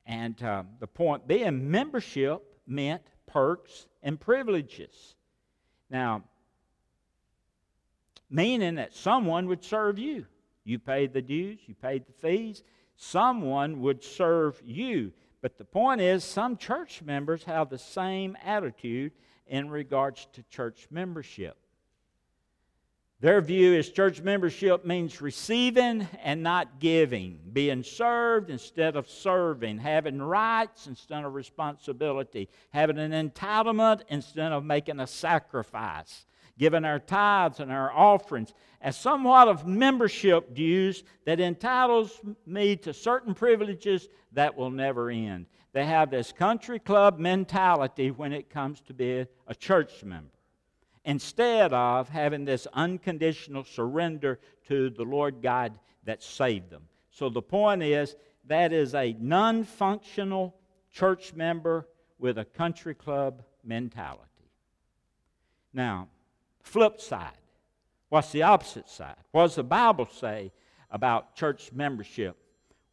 And 0.08 0.42
uh, 0.42 0.64
the 0.80 0.88
point 0.88 1.28
being, 1.28 1.70
membership 1.70 2.42
meant 2.66 3.04
perks 3.28 3.86
and 4.02 4.20
privileges. 4.20 5.16
Now, 5.92 6.24
meaning 8.32 8.76
that 8.76 8.96
someone 8.96 9.48
would 9.48 9.64
serve 9.64 10.00
you. 10.00 10.26
You 10.64 10.80
paid 10.80 11.14
the 11.14 11.22
dues, 11.22 11.60
you 11.68 11.76
paid 11.76 12.06
the 12.08 12.14
fees, 12.14 12.64
someone 12.96 13.82
would 13.82 14.04
serve 14.04 14.60
you. 14.64 15.12
But 15.42 15.58
the 15.58 15.66
point 15.66 16.02
is, 16.02 16.24
some 16.24 16.56
church 16.56 17.02
members 17.02 17.44
have 17.44 17.70
the 17.70 17.78
same 17.78 18.38
attitude 18.44 19.12
in 19.48 19.70
regards 19.70 20.28
to 20.34 20.44
church 20.44 20.88
membership. 20.90 21.58
Their 23.22 23.40
view 23.40 23.74
is 23.74 23.92
church 23.92 24.20
membership 24.22 24.84
means 24.84 25.22
receiving 25.22 26.08
and 26.24 26.42
not 26.42 26.80
giving, 26.80 27.40
being 27.54 27.84
served 27.84 28.50
instead 28.50 28.96
of 28.96 29.08
serving, 29.08 29.78
having 29.78 30.20
rights 30.20 30.88
instead 30.88 31.24
of 31.24 31.36
responsibility, 31.36 32.50
having 32.72 32.98
an 32.98 33.12
entitlement 33.12 34.02
instead 34.10 34.52
of 34.52 34.66
making 34.66 35.00
a 35.00 35.06
sacrifice, 35.06 36.26
giving 36.62 36.86
our 36.86 37.00
tithes 37.00 37.60
and 37.60 37.72
our 37.72 37.92
offerings 37.92 38.54
as 38.82 38.96
somewhat 38.96 39.48
of 39.48 39.66
membership 39.66 40.54
dues 40.54 41.04
that 41.26 41.40
entitles 41.40 42.22
me 42.46 42.76
to 42.76 42.94
certain 42.94 43.34
privileges 43.34 44.08
that 44.34 44.56
will 44.56 44.70
never 44.70 45.10
end. 45.10 45.48
They 45.74 45.88
have 45.88 46.12
this 46.12 46.32
country 46.32 46.78
club 46.78 47.18
mentality 47.18 48.12
when 48.12 48.32
it 48.32 48.52
comes 48.52 48.80
to 48.82 48.94
being 48.94 49.26
a 49.48 49.56
church 49.56 50.04
member 50.04 50.30
instead 51.04 51.74
of 51.74 52.10
having 52.10 52.46
this 52.46 52.68
unconditional 52.74 53.64
surrender 53.64 54.40
to 54.68 54.92
the 54.92 55.04
Lord 55.04 55.42
God 55.42 55.74
that 56.04 56.22
saved 56.22 56.70
them. 56.70 56.84
So 57.10 57.30
the 57.30 57.42
point 57.42 57.82
is 57.82 58.16
that 58.46 58.72
is 58.72 58.94
a 58.94 59.16
non 59.20 59.64
functional 59.64 60.56
church 60.92 61.34
member 61.34 61.88
with 62.20 62.38
a 62.38 62.46
country 62.46 62.94
club 62.94 63.42
mentality. 63.64 64.22
Now, 65.74 66.08
flip 66.64 67.00
side. 67.02 67.38
What's 68.10 68.32
the 68.32 68.44
opposite 68.44 68.90
side? 68.90 69.16
What 69.32 69.44
does 69.44 69.56
the 69.56 69.64
Bible 69.64 70.08
say 70.20 70.52
about 70.90 71.36
church 71.36 71.72
membership? 71.72 72.38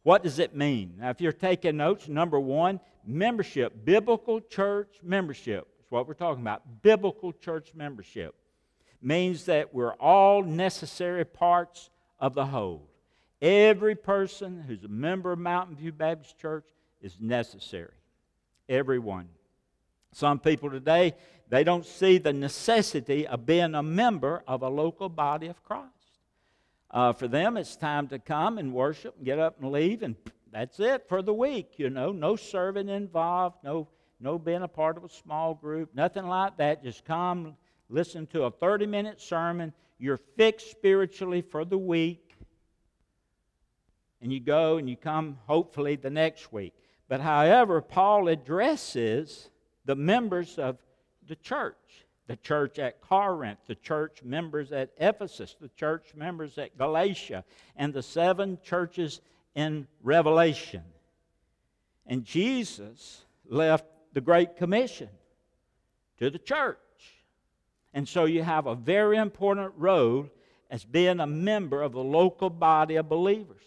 What 0.03 0.23
does 0.23 0.39
it 0.39 0.55
mean? 0.55 0.95
Now, 0.99 1.09
if 1.09 1.19
you're 1.19 1.31
taking 1.33 1.77
notes, 1.77 2.07
number 2.07 2.39
one, 2.39 2.79
membership, 3.05 3.85
biblical 3.85 4.39
church 4.39 4.99
membership 5.03 5.67
what 5.89 6.07
we're 6.07 6.13
talking 6.13 6.41
about. 6.41 6.81
Biblical 6.81 7.33
church 7.33 7.73
membership 7.75 8.35
means 9.01 9.45
that 9.45 9.73
we're 9.73 9.93
all 9.93 10.43
necessary 10.43 11.25
parts 11.25 11.89
of 12.19 12.33
the 12.33 12.45
whole. 12.45 12.87
Every 13.41 13.95
person 13.95 14.63
who's 14.67 14.83
a 14.83 14.89
member 14.89 15.31
of 15.31 15.39
Mountain 15.39 15.77
View 15.77 15.91
Baptist 15.91 16.37
Church 16.37 16.65
is 17.01 17.17
necessary. 17.19 17.93
Everyone. 18.67 19.29
Some 20.11 20.39
people 20.39 20.69
today, 20.69 21.15
they 21.49 21.63
don't 21.63 21.85
see 21.85 22.17
the 22.17 22.33
necessity 22.33 23.27
of 23.27 23.45
being 23.45 23.75
a 23.75 23.83
member 23.83 24.43
of 24.47 24.61
a 24.61 24.69
local 24.69 25.09
body 25.09 25.47
of 25.47 25.63
Christ. 25.63 25.87
Uh, 26.91 27.13
for 27.13 27.27
them, 27.27 27.57
it's 27.57 27.75
time 27.75 28.07
to 28.07 28.19
come 28.19 28.57
and 28.57 28.73
worship 28.73 29.15
and 29.17 29.25
get 29.25 29.39
up 29.39 29.61
and 29.61 29.71
leave, 29.71 30.01
and 30.01 30.15
that's 30.51 30.79
it 30.79 31.07
for 31.07 31.21
the 31.21 31.33
week. 31.33 31.73
You 31.77 31.89
know, 31.89 32.11
no 32.11 32.35
serving 32.35 32.89
involved, 32.89 33.57
no 33.63 33.87
no 34.19 34.37
being 34.37 34.63
a 34.63 34.67
part 34.67 34.97
of 34.97 35.03
a 35.03 35.09
small 35.09 35.53
group, 35.53 35.95
nothing 35.95 36.27
like 36.27 36.57
that. 36.57 36.83
Just 36.83 37.05
come, 37.05 37.55
listen 37.87 38.27
to 38.27 38.43
a 38.43 38.51
30 38.51 38.85
minute 38.85 39.21
sermon. 39.21 39.73
You're 39.97 40.17
fixed 40.17 40.71
spiritually 40.71 41.41
for 41.41 41.63
the 41.63 41.77
week. 41.77 42.35
And 44.21 44.33
you 44.33 44.41
go 44.41 44.77
and 44.77 44.89
you 44.89 44.97
come 44.97 45.37
hopefully 45.45 45.95
the 45.95 46.09
next 46.09 46.51
week. 46.51 46.73
But 47.07 47.21
however, 47.21 47.81
Paul 47.81 48.27
addresses 48.27 49.49
the 49.89 49.95
members 49.95 50.59
of 50.59 50.77
the 51.27 51.35
church 51.35 52.05
the 52.27 52.35
church 52.35 52.77
at 52.77 53.01
Corinth, 53.01 53.57
the 53.65 53.73
church 53.73 54.21
members 54.23 54.71
at 54.71 54.91
Ephesus, 54.99 55.55
the 55.59 55.69
church 55.69 56.13
members 56.15 56.59
at 56.59 56.77
Galatia, 56.77 57.43
and 57.75 57.91
the 57.91 58.03
seven 58.03 58.59
churches 58.63 59.19
in 59.55 59.87
Revelation. 60.03 60.83
And 62.05 62.23
Jesus 62.23 63.25
left 63.47 63.85
the 64.13 64.21
Great 64.21 64.57
Commission 64.57 65.09
to 66.19 66.29
the 66.29 66.37
church. 66.37 66.77
And 67.95 68.07
so 68.07 68.25
you 68.25 68.43
have 68.43 68.67
a 68.67 68.75
very 68.75 69.17
important 69.17 69.73
role 69.75 70.29
as 70.69 70.85
being 70.85 71.19
a 71.19 71.25
member 71.25 71.81
of 71.81 71.93
the 71.93 72.03
local 72.03 72.51
body 72.51 72.97
of 72.97 73.09
believers. 73.09 73.63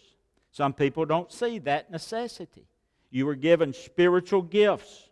Some 0.51 0.71
people 0.71 1.03
don't 1.03 1.33
see 1.33 1.59
that 1.59 1.91
necessity. 1.91 2.65
You 3.11 3.25
were 3.25 3.35
given 3.35 3.73
spiritual 3.73 4.41
gifts. 4.41 5.09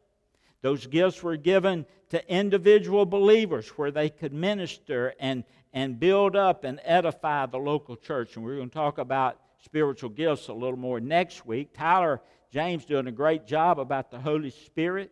Those 0.62 0.86
gifts 0.88 1.24
were 1.24 1.38
given 1.38 1.86
to 2.10 2.34
individual 2.34 3.06
believers 3.06 3.70
where 3.70 3.92
they 3.92 4.10
could 4.10 4.34
minister 4.34 5.14
and, 5.20 5.44
and 5.74 6.00
build 6.00 6.36
up 6.36 6.64
and 6.64 6.80
edify 6.84 7.46
the 7.46 7.58
local 7.58 7.96
church. 7.96 8.36
And 8.36 8.46
we're 8.46 8.58
going 8.58 8.70
to 8.70 8.74
talk 8.74 8.98
about 8.98 9.40
spiritual 9.64 10.10
gifts 10.10 10.48
a 10.48 10.54
little 10.54 10.78
more 10.78 11.00
next 11.00 11.46
week. 11.46 11.74
Tyler 11.74 12.22
James 12.52 12.86
doing 12.86 13.08
a 13.08 13.12
great 13.12 13.48
job 13.48 13.80
about 13.80 14.12
the 14.12 14.20
Holy 14.20 14.50
Spirit 14.50 15.12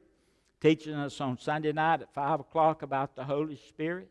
teaching 0.62 0.94
us 0.94 1.22
on 1.22 1.38
Sunday 1.38 1.72
night 1.72 2.02
at 2.02 2.14
5 2.14 2.42
o'clock 2.42 2.82
about 2.82 3.16
the 3.16 3.24
Holy 3.24 3.56
Spirit. 3.56 4.10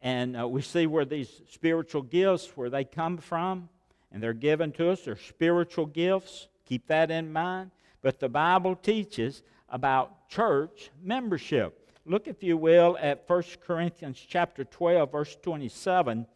And 0.00 0.38
uh, 0.38 0.48
we 0.48 0.62
see 0.62 0.86
where 0.86 1.04
these 1.04 1.42
spiritual 1.50 2.02
gifts, 2.02 2.56
where 2.56 2.70
they 2.70 2.84
come 2.84 3.18
from, 3.18 3.68
and 4.10 4.22
they're 4.22 4.32
given 4.32 4.72
to 4.72 4.90
us. 4.90 5.02
They're 5.02 5.16
spiritual 5.16 5.86
gifts. 5.86 6.48
Keep 6.64 6.86
that 6.86 7.10
in 7.10 7.32
mind. 7.32 7.70
But 8.02 8.20
the 8.20 8.28
Bible 8.28 8.76
teaches 8.76 9.42
about 9.68 10.28
church 10.28 10.90
membership. 11.02 11.90
Look, 12.04 12.28
if 12.28 12.42
you 12.42 12.56
will, 12.56 12.96
at 13.00 13.28
1 13.28 13.42
Corinthians 13.66 14.24
chapter 14.28 14.64
12, 14.64 15.10
verse 15.10 15.36
27. 15.42 16.26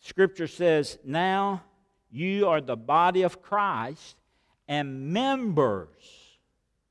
Scripture 0.00 0.46
says, 0.46 0.98
Now 1.04 1.62
you 2.10 2.48
are 2.48 2.60
the 2.60 2.76
body 2.76 3.22
of 3.22 3.42
Christ 3.42 4.16
and 4.66 5.12
members 5.12 6.38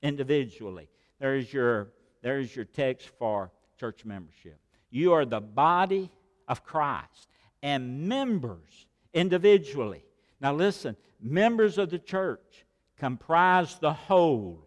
individually. 0.02 0.90
There's 1.20 1.52
your, 1.52 1.90
there's 2.22 2.56
your 2.56 2.66
text 2.66 3.10
for 3.18 3.52
church 3.80 4.06
membership. 4.06 4.60
You 4.90 5.14
are 5.14 5.26
the 5.26 5.42
body 5.42 6.12
of 6.48 6.64
Christ 6.64 7.30
and 7.64 8.08
members 8.08 8.88
individually. 9.14 10.04
Now, 10.40 10.54
listen 10.54 10.96
members 11.20 11.78
of 11.78 11.90
the 11.90 12.00
church 12.00 12.66
comprise 12.98 13.78
the 13.80 13.94
whole, 13.94 14.67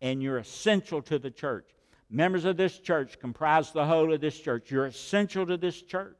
and 0.00 0.22
you're 0.22 0.38
essential 0.38 1.02
to 1.02 1.18
the 1.18 1.30
church. 1.30 1.66
Members 2.10 2.44
of 2.44 2.56
this 2.56 2.78
church 2.78 3.18
comprise 3.18 3.70
the 3.72 3.84
whole 3.84 4.12
of 4.12 4.20
this 4.20 4.38
church. 4.38 4.70
You're 4.70 4.86
essential 4.86 5.46
to 5.46 5.56
this 5.56 5.82
church. 5.82 6.16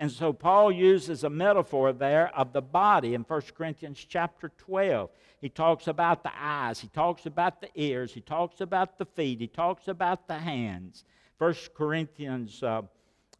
And 0.00 0.10
so 0.10 0.32
Paul 0.32 0.72
uses 0.72 1.24
a 1.24 1.30
metaphor 1.30 1.92
there 1.92 2.34
of 2.34 2.54
the 2.54 2.62
body 2.62 3.14
in 3.14 3.22
1 3.22 3.42
Corinthians 3.54 4.04
chapter 4.08 4.50
12. 4.56 5.10
He 5.40 5.50
talks 5.50 5.88
about 5.88 6.22
the 6.22 6.32
eyes, 6.34 6.80
he 6.80 6.88
talks 6.88 7.26
about 7.26 7.60
the 7.60 7.68
ears, 7.74 8.12
he 8.12 8.20
talks 8.20 8.60
about 8.60 8.98
the 8.98 9.04
feet, 9.04 9.40
he 9.40 9.46
talks 9.46 9.88
about 9.88 10.26
the 10.26 10.38
hands. 10.38 11.04
1 11.36 11.54
Corinthians 11.74 12.62
uh, 12.62 12.82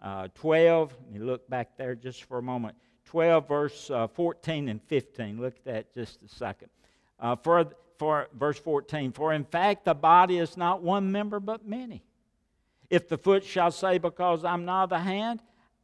uh, 0.03 0.29
12, 0.35 0.95
let 1.03 1.13
me 1.13 1.19
look 1.19 1.49
back 1.49 1.77
there 1.77 1.95
just 1.95 2.25
for 2.25 2.39
a 2.39 2.43
moment. 2.43 2.75
12, 3.07 3.49
verse 3.49 3.91
uh, 3.91 4.07
14 4.07 4.69
and 4.69 4.83
15. 4.83 5.41
Look 5.41 5.57
at 5.57 5.65
that 5.65 5.95
just 5.95 6.23
a 6.23 6.29
second. 6.29 6.69
Uh, 7.19 7.37
for, 7.37 7.67
for 8.01 8.29
verse 8.33 8.59
14, 8.59 9.13
for 9.13 9.35
in 9.35 9.45
fact 9.45 9.85
the 9.85 9.93
body 9.93 10.39
is 10.39 10.57
not 10.57 10.83
one 10.83 11.13
member 11.13 11.39
but 11.39 11.69
many. 11.69 12.03
If 12.89 13.11
the 13.11 13.19
foot 13.19 13.45
shall 13.45 13.71
say, 13.71 13.99
Because 13.99 14.43
I'm 14.43 14.65
not 14.65 14.85
of 14.85 14.89
the 14.89 15.01
hand, 15.01 15.43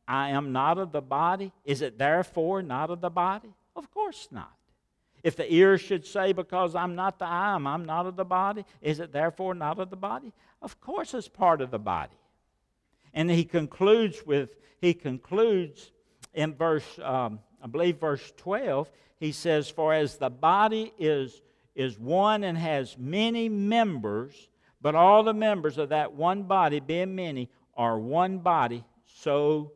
I 0.09 0.31
am 0.31 0.51
not 0.51 0.79
of 0.79 0.93
the 0.93 1.03
body, 1.03 1.53
is 1.67 1.83
it 1.83 1.99
therefore 1.99 2.63
not 2.63 2.89
of 2.89 3.03
the 3.03 3.11
body? 3.11 3.53
Of 3.77 3.91
course 3.91 4.29
not. 4.31 4.51
If 5.23 5.37
the 5.37 5.53
ear 5.53 5.77
should 5.77 6.07
say, 6.07 6.33
Because 6.33 6.75
I'm 6.75 6.95
not 6.95 7.19
the 7.19 7.27
eye, 7.27 7.55
I'm 7.55 7.85
not 7.85 8.07
of 8.07 8.17
the 8.17 8.25
body, 8.25 8.65
is 8.81 8.99
it 8.99 9.13
therefore 9.13 9.55
not 9.55 9.79
of 9.79 9.91
the 9.91 9.97
body? 9.97 10.33
Of 10.63 10.81
course 10.81 11.13
it's 11.13 11.29
part 11.29 11.61
of 11.61 11.71
the 11.71 11.79
body. 11.79 12.17
And 13.13 13.31
he 13.31 13.45
concludes 13.45 14.25
with, 14.25 14.57
he 14.81 14.95
concludes 14.95 15.93
in 16.33 16.55
verse, 16.55 16.99
um, 17.03 17.41
I 17.63 17.67
believe, 17.67 18.01
verse 18.01 18.33
12, 18.39 18.91
he 19.21 19.33
says, 19.33 19.69
For 19.69 19.93
as 19.93 20.17
the 20.17 20.31
body 20.31 20.95
is, 20.99 21.43
is 21.77 21.99
one 21.99 22.43
and 22.43 22.59
has 22.59 22.97
many 22.99 23.49
members, 23.49 24.49
but 24.81 24.95
all 24.95 25.23
the 25.23 25.35
members 25.35 25.79
of 25.79 25.91
that 25.91 26.15
one 26.15 26.45
body, 26.45 26.81
being 26.81 27.15
many, 27.15 27.51
are 27.77 27.99
one 27.99 28.39
body, 28.39 28.85
so 29.05 29.73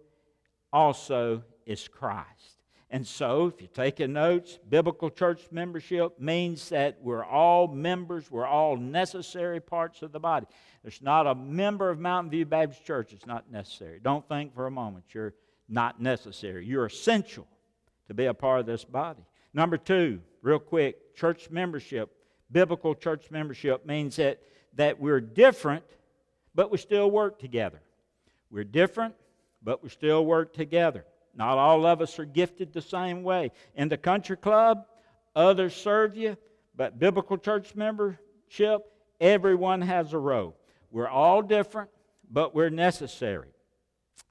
also 0.73 1.45
is 1.67 1.87
Christ. 1.87 2.59
And 2.93 3.07
so, 3.07 3.47
if 3.47 3.61
you're 3.61 3.69
taking 3.69 4.15
notes, 4.15 4.59
biblical 4.69 5.11
church 5.11 5.43
membership 5.53 6.19
means 6.19 6.71
that 6.71 6.99
we're 7.01 7.25
all 7.25 7.69
members, 7.69 8.31
we're 8.31 8.47
all 8.47 8.77
necessary 8.77 9.61
parts 9.61 10.03
of 10.03 10.11
the 10.11 10.19
body. 10.19 10.47
There's 10.83 11.01
not 11.01 11.27
a 11.29 11.35
member 11.35 11.91
of 11.91 12.01
Mountain 12.01 12.33
View 12.33 12.47
Baptist 12.47 12.85
Church 12.85 13.13
that's 13.13 13.27
not 13.27 13.51
necessary. 13.51 14.01
Don't 14.03 14.27
think 14.29 14.55
for 14.55 14.67
a 14.67 14.71
moment 14.73 15.05
you're 15.13 15.35
not 15.69 16.01
necessary. 16.01 16.67
You're 16.67 16.87
essential 16.87 17.47
to 18.09 18.15
be 18.15 18.27
a 18.27 18.35
part 18.35 18.59
of 18.59 18.67
this 18.67 18.85
body. 18.85 19.23
Number 19.53 19.77
two, 19.77 20.21
real 20.43 20.59
quick, 20.59 21.15
church 21.15 21.51
membership. 21.51 22.11
Biblical 22.51 22.95
church 22.95 23.31
membership 23.31 23.87
means 23.87 24.17
that, 24.17 24.41
that 24.75 25.01
we're 25.01 25.21
different, 25.21 25.85
but 26.55 26.71
we 26.71 26.79
still 26.79 27.11
work 27.11 27.39
together. 27.39 27.81
We're 28.51 28.65
different, 28.65 29.15
but 29.63 29.83
we 29.83 29.89
still 29.89 30.25
work 30.25 30.53
together. 30.53 31.05
Not 31.35 31.59
all 31.59 31.87
of 31.87 32.01
us 32.01 32.19
are 32.19 32.25
gifted 32.25 32.73
the 32.73 32.83
same 32.83 33.23
way. 33.23 33.53
In 33.75 33.89
the 33.89 33.97
country 33.97 34.37
club, 34.37 34.85
others 35.37 35.75
serve 35.75 36.17
you, 36.17 36.37
but 36.77 36.99
biblical 36.99 37.39
church 37.39 37.75
membership, 37.75 38.83
everyone 39.21 39.81
has 39.83 40.13
a 40.13 40.19
role. 40.19 40.57
We're 40.91 41.09
all 41.09 41.43
different, 41.43 41.91
but 42.31 42.55
we're 42.55 42.71
necessary. 42.71 43.49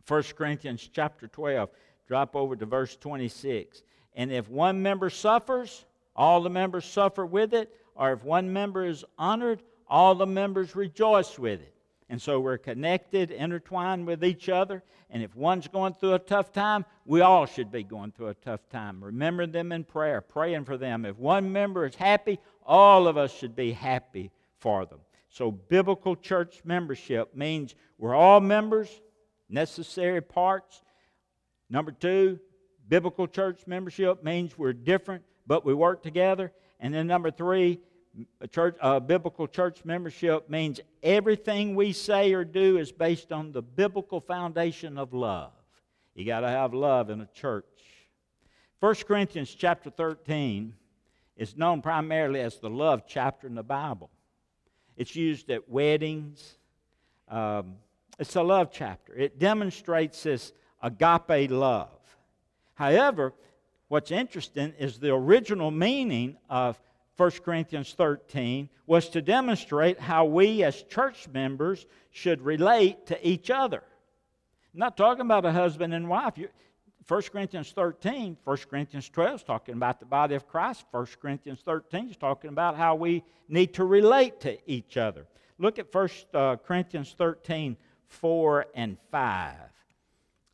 1 0.07 0.23
Corinthians 0.35 0.89
chapter 0.91 1.27
12, 1.27 1.69
drop 2.07 2.35
over 2.35 2.55
to 2.55 2.65
verse 2.65 2.97
26. 2.97 3.83
And 4.15 4.31
if 4.31 4.49
one 4.49 4.81
member 4.81 5.09
suffers, 5.09 5.85
all 6.15 6.41
the 6.41 6.49
members 6.49 6.85
suffer 6.85 7.25
with 7.25 7.53
it, 7.53 7.73
or 7.95 8.13
if 8.13 8.23
one 8.23 8.51
member 8.51 8.85
is 8.85 9.05
honored, 9.17 9.61
all 9.87 10.15
the 10.15 10.27
members 10.27 10.75
rejoice 10.75 11.37
with 11.39 11.61
it. 11.61 11.73
And 12.09 12.21
so 12.21 12.39
we're 12.39 12.57
connected, 12.57 13.29
intertwined 13.29 14.07
with 14.07 14.23
each 14.23 14.49
other. 14.49 14.83
And 15.11 15.21
if 15.21 15.35
one's 15.35 15.67
going 15.67 15.93
through 15.93 16.13
a 16.13 16.19
tough 16.19 16.51
time, 16.51 16.85
we 17.05 17.21
all 17.21 17.45
should 17.45 17.71
be 17.71 17.83
going 17.83 18.11
through 18.11 18.29
a 18.29 18.33
tough 18.33 18.67
time. 18.69 19.03
Remember 19.03 19.45
them 19.45 19.71
in 19.71 19.83
prayer, 19.83 20.21
praying 20.21 20.65
for 20.65 20.77
them. 20.77 21.05
If 21.05 21.17
one 21.17 21.51
member 21.51 21.85
is 21.85 21.95
happy, 21.95 22.39
all 22.65 23.07
of 23.07 23.17
us 23.17 23.33
should 23.33 23.55
be 23.55 23.71
happy 23.71 24.31
for 24.57 24.85
them. 24.85 24.99
So, 25.29 25.51
biblical 25.51 26.15
church 26.15 26.61
membership 26.65 27.35
means 27.35 27.75
we're 27.99 28.15
all 28.15 28.39
members, 28.39 28.89
necessary 29.47 30.21
parts. 30.21 30.81
Number 31.69 31.91
two, 31.91 32.39
biblical 32.89 33.27
church 33.27 33.61
membership 33.67 34.23
means 34.23 34.57
we're 34.57 34.73
different, 34.73 35.23
but 35.47 35.63
we 35.63 35.73
work 35.73 36.03
together. 36.03 36.51
And 36.79 36.93
then 36.93 37.07
number 37.07 37.31
three, 37.31 37.79
church, 38.51 38.75
uh, 38.81 38.99
biblical 38.99 39.47
church 39.47 39.85
membership 39.85 40.49
means 40.49 40.79
everything 41.03 41.75
we 41.75 41.93
say 41.93 42.33
or 42.33 42.43
do 42.43 42.77
is 42.77 42.91
based 42.91 43.31
on 43.31 43.51
the 43.51 43.61
biblical 43.61 44.19
foundation 44.19 44.97
of 44.97 45.13
love. 45.13 45.51
You 46.15 46.25
got 46.25 46.41
to 46.41 46.49
have 46.49 46.73
love 46.73 47.09
in 47.09 47.21
a 47.21 47.27
church. 47.27 47.65
1 48.79 48.95
Corinthians 49.07 49.53
chapter 49.53 49.89
13 49.89 50.73
is 51.37 51.55
known 51.55 51.81
primarily 51.81 52.41
as 52.41 52.59
the 52.59 52.69
love 52.69 53.03
chapter 53.07 53.47
in 53.47 53.55
the 53.55 53.63
Bible. 53.63 54.09
It's 54.97 55.15
used 55.15 55.49
at 55.51 55.69
weddings, 55.69 56.57
um, 57.29 57.75
it's 58.17 58.35
a 58.35 58.41
love 58.41 58.69
chapter. 58.71 59.13
It 59.13 59.39
demonstrates 59.39 60.23
this 60.23 60.51
agape 60.81 61.51
love. 61.51 61.98
However, 62.79 63.33
what's 63.89 64.09
interesting 64.09 64.73
is 64.79 64.97
the 64.99 65.13
original 65.13 65.69
meaning 65.69 66.37
of 66.49 66.79
1 67.17 67.31
Corinthians 67.43 67.91
13 67.91 68.69
was 68.87 69.09
to 69.09 69.21
demonstrate 69.21 69.99
how 69.99 70.23
we 70.23 70.63
as 70.63 70.81
church 70.83 71.27
members 71.27 71.85
should 72.11 72.41
relate 72.41 73.05
to 73.07 73.27
each 73.27 73.51
other. 73.51 73.83
I'm 74.73 74.79
not 74.79 74.95
talking 74.95 75.25
about 75.25 75.45
a 75.45 75.51
husband 75.51 75.93
and 75.93 76.07
wife. 76.07 76.35
1 77.05 77.21
Corinthians 77.23 77.73
13, 77.73 78.37
1 78.45 78.57
Corinthians 78.69 79.09
12 79.09 79.35
is 79.35 79.43
talking 79.43 79.75
about 79.75 79.99
the 79.99 80.05
body 80.05 80.35
of 80.35 80.47
Christ. 80.47 80.85
1 80.91 81.05
Corinthians 81.21 81.59
13 81.65 82.11
is 82.11 82.15
talking 82.15 82.49
about 82.49 82.77
how 82.77 82.95
we 82.95 83.25
need 83.49 83.73
to 83.73 83.83
relate 83.83 84.39
to 84.39 84.57
each 84.71 84.95
other. 84.95 85.27
Look 85.57 85.79
at 85.79 85.93
1 85.93 86.09
uh, 86.33 86.55
Corinthians 86.55 87.13
13, 87.17 87.75
4 88.07 88.67
and 88.73 88.95
5. 89.11 89.55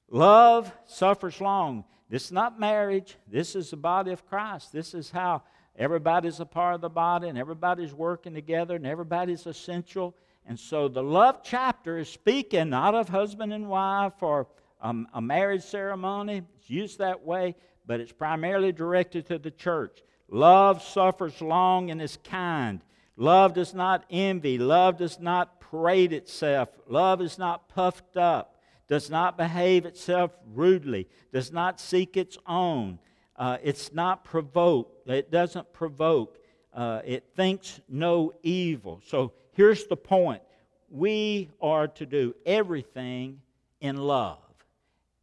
Love 0.09 0.71
suffers 0.87 1.39
long. 1.39 1.83
This 2.09 2.25
is 2.25 2.31
not 2.31 2.59
marriage. 2.59 3.15
This 3.27 3.55
is 3.55 3.71
the 3.71 3.77
body 3.77 4.11
of 4.11 4.25
Christ. 4.27 4.71
This 4.71 4.93
is 4.93 5.09
how 5.09 5.43
everybody's 5.77 6.39
a 6.39 6.45
part 6.45 6.75
of 6.75 6.81
the 6.81 6.89
body 6.89 7.27
and 7.27 7.37
everybody's 7.37 7.93
working 7.93 8.33
together 8.33 8.75
and 8.75 8.85
everybody's 8.85 9.45
essential. 9.45 10.15
And 10.45 10.59
so 10.59 10.87
the 10.87 11.01
love 11.01 11.41
chapter 11.43 11.97
is 11.97 12.07
speaking 12.07 12.69
not 12.69 12.93
of 12.93 13.09
husband 13.09 13.51
and 13.53 13.67
wife 13.67 14.21
or 14.21 14.47
um, 14.81 15.07
a 15.13 15.21
marriage 15.21 15.63
ceremony. 15.63 16.43
It's 16.59 16.69
used 16.69 16.99
that 16.99 17.23
way, 17.23 17.55
but 17.87 17.99
it's 17.99 18.11
primarily 18.11 18.71
directed 18.71 19.25
to 19.27 19.39
the 19.39 19.51
church. 19.51 20.03
Love 20.29 20.83
suffers 20.83 21.41
long 21.41 21.89
and 21.89 22.01
is 22.01 22.17
kind. 22.23 22.81
Love 23.17 23.53
does 23.53 23.73
not 23.73 24.05
envy. 24.09 24.57
Love 24.57 24.97
does 24.97 25.19
not 25.19 25.59
parade 25.59 26.13
itself. 26.13 26.69
Love 26.87 27.21
is 27.21 27.37
not 27.37 27.69
puffed 27.69 28.17
up, 28.17 28.54
does 28.87 29.09
not 29.09 29.37
behave 29.37 29.85
itself 29.85 30.31
rudely, 30.53 31.07
does 31.33 31.51
not 31.51 31.79
seek 31.79 32.17
its 32.17 32.37
own. 32.45 32.99
Uh, 33.35 33.57
it's 33.63 33.93
not 33.93 34.23
provoked. 34.23 35.09
It 35.09 35.31
doesn't 35.31 35.73
provoke. 35.73 36.37
Uh, 36.73 37.01
it 37.05 37.25
thinks 37.35 37.79
no 37.89 38.33
evil. 38.43 39.01
So 39.05 39.33
here's 39.53 39.85
the 39.87 39.97
point 39.97 40.41
we 40.89 41.49
are 41.61 41.87
to 41.87 42.05
do 42.05 42.35
everything 42.45 43.41
in 43.81 43.97
love 43.97 44.39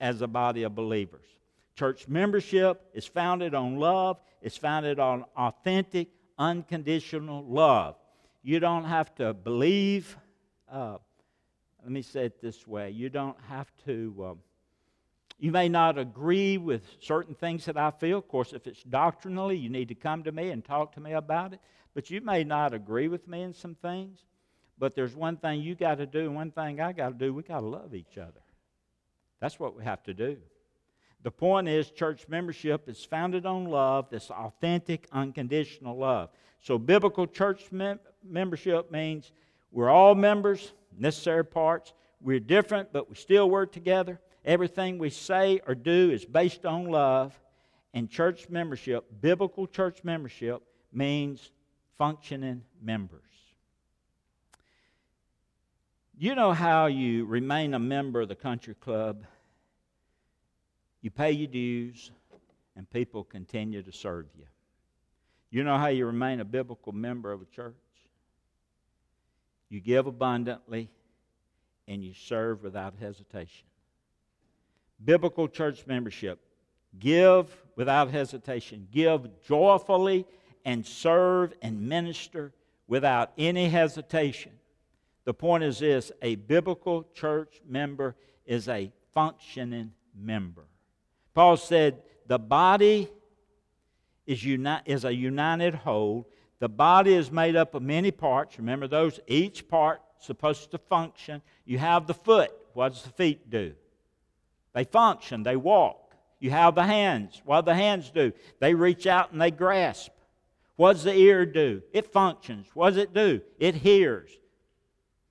as 0.01 0.21
a 0.23 0.27
body 0.27 0.65
of 0.65 0.75
believers. 0.75 1.27
Church 1.77 2.09
membership 2.09 2.83
is 2.93 3.07
founded 3.07 3.55
on 3.55 3.79
love, 3.79 4.19
it's 4.43 4.57
founded 4.57 4.99
on 4.99 5.25
authentic, 5.37 6.09
unconditional 6.39 7.45
love. 7.45 7.97
You 8.43 8.59
don't 8.59 8.85
have 8.85 9.15
to 9.17 9.33
believe. 9.33 10.17
Uh, 10.71 10.99
let 11.83 11.91
me 11.91 12.03
say 12.03 12.27
it 12.27 12.41
this 12.41 12.67
way 12.67 12.91
you 12.91 13.09
don't 13.09 13.37
have 13.49 13.71
to. 13.87 14.27
Um, 14.31 14.39
you 15.39 15.51
may 15.51 15.69
not 15.69 15.99
agree 15.99 16.57
with 16.57 16.85
certain 17.01 17.35
things 17.35 17.65
that 17.65 17.77
I 17.77 17.91
feel. 17.91 18.19
Of 18.19 18.29
course, 18.29 18.53
if 18.53 18.67
it's 18.69 18.83
doctrinally, 18.85 19.57
you 19.57 19.69
need 19.69 19.89
to 19.89 19.95
come 19.97 20.23
to 20.23 20.33
me 20.33 20.51
and 20.51 20.65
talk 20.65 20.93
to 20.93 21.01
me 21.01 21.13
about 21.13 21.55
it. 21.55 21.61
But 21.95 22.11
you 22.11 22.21
may 22.21 22.45
not 22.45 22.73
agree 22.73 23.09
with 23.09 23.27
me 23.27 23.43
in 23.43 23.53
some 23.53 23.75
things. 23.75 24.21
But 24.79 24.95
there's 24.95 25.15
one 25.15 25.37
thing 25.37 25.61
you 25.61 25.75
got 25.75 25.97
to 25.97 26.07
do, 26.07 26.21
and 26.21 26.35
one 26.35 26.51
thing 26.51 26.81
I 26.81 26.93
got 26.93 27.09
to 27.11 27.15
do. 27.15 27.35
We 27.35 27.43
got 27.43 27.61
to 27.61 27.67
love 27.67 27.95
each 27.95 28.19
other. 28.19 28.41
That's 29.41 29.59
what 29.59 29.77
we 29.77 29.85
have 29.85 30.03
to 30.05 30.15
do. 30.15 30.39
The 31.23 31.31
point 31.31 31.69
is, 31.69 31.91
church 31.91 32.29
membership 32.29 32.89
is 32.89 33.05
founded 33.05 33.47
on 33.47 33.65
love, 33.65 34.11
this 34.11 34.31
authentic, 34.31 35.09
unconditional 35.13 35.97
love. 35.97 36.31
So, 36.61 36.79
biblical 36.79 37.27
church 37.27 37.71
mem- 37.71 38.01
membership 38.25 38.91
means 38.91 39.33
we're 39.73 39.89
all 39.89 40.15
members, 40.15 40.73
necessary 40.97 41.45
parts. 41.45 41.93
We're 42.21 42.41
different, 42.41 42.93
but 42.93 43.09
we 43.09 43.17
still 43.17 43.51
work 43.51 43.73
together. 43.73 44.21
Everything 44.45 44.99
we 44.99 45.11
say 45.11 45.61
or 45.67 45.75
do 45.75 46.11
is 46.11 46.25
based 46.25 46.65
on 46.67 46.85
love. 46.85 47.39
And 47.95 48.09
church 48.09 48.49
membership, 48.49 49.05
biblical 49.21 49.67
church 49.67 50.05
membership, 50.05 50.63
means 50.93 51.51
functioning 51.99 52.63
members. 52.81 53.21
You 56.17 56.35
know 56.35 56.53
how 56.53 56.87
you 56.87 57.25
remain 57.25 57.75
a 57.75 57.79
member 57.79 58.21
of 58.21 58.29
the 58.29 58.35
country 58.37 58.75
club? 58.75 59.25
You 61.01 61.11
pay 61.11 61.33
your 61.33 61.49
dues, 61.49 62.13
and 62.77 62.89
people 62.89 63.25
continue 63.25 63.83
to 63.83 63.93
serve 63.93 64.27
you. 64.39 64.45
You 65.51 65.65
know 65.65 65.77
how 65.77 65.89
you 65.89 66.07
remain 66.07 66.41
a 66.41 66.45
biblical 66.45 66.93
member 66.93 67.33
of 67.33 67.43
a 67.43 67.47
church? 67.47 67.75
You 69.73 69.81
give 69.81 70.07
abundantly, 70.07 70.91
and 71.89 72.05
you 72.05 72.13
serve 72.13 72.63
without 72.63 72.93
hesitation. 73.01 73.65
Biblical 75.03 75.49
church 75.49 75.87
membership 75.87 76.39
give 76.99 77.57
without 77.75 78.11
hesitation, 78.11 78.87
give 78.93 79.31
joyfully, 79.43 80.27
and 80.67 80.85
serve 80.85 81.55
and 81.63 81.89
minister 81.89 82.53
without 82.87 83.33
any 83.39 83.71
hesitation. 83.71 84.53
The 85.25 85.33
point 85.33 85.65
is 85.65 85.79
this 85.79 86.13
a 86.21 86.35
biblical 86.35 87.07
church 87.15 87.63
member 87.67 88.15
is 88.45 88.69
a 88.69 88.93
functioning 89.15 89.93
member. 90.15 90.67
Paul 91.33 91.57
said, 91.57 92.03
the 92.27 92.39
body 92.39 93.09
is, 94.27 94.45
uni- 94.45 94.83
is 94.85 95.07
a 95.07 95.15
united 95.15 95.77
whole. 95.77 96.29
The 96.63 96.69
body 96.69 97.15
is 97.15 97.33
made 97.33 97.57
up 97.57 97.75
of 97.75 97.83
many 97.83 98.13
parts. 98.13 98.57
Remember 98.57 98.87
those? 98.87 99.19
Each 99.27 99.67
part 99.67 100.01
supposed 100.21 100.71
to 100.71 100.79
function. 100.79 101.43
You 101.65 101.79
have 101.79 102.07
the 102.07 102.15
foot. 102.15 102.53
What 102.73 102.91
does 102.91 103.03
the 103.03 103.11
feet 103.11 103.51
do? 103.51 103.75
They 104.73 104.85
function, 104.85 105.43
they 105.43 105.57
walk. 105.57 106.15
You 106.39 106.53
have 106.53 106.77
the 106.77 106.85
hands. 106.85 107.43
What 107.45 107.63
do 107.63 107.73
the 107.73 107.75
hands 107.75 108.11
do? 108.11 108.33
They 108.61 108.75
reach 108.75 109.09
out 109.09 109.33
and 109.33 109.43
they 109.43 109.51
grasp. 109.51 110.13
What 110.77 110.93
does 110.93 111.03
the 111.03 111.17
ear 111.17 111.45
do? 111.47 111.83
It 111.93 112.13
functions. 112.13 112.69
What 112.75 112.91
does 112.91 112.99
it 112.99 113.13
do? 113.13 113.41
It 113.59 113.75
hears. 113.75 114.31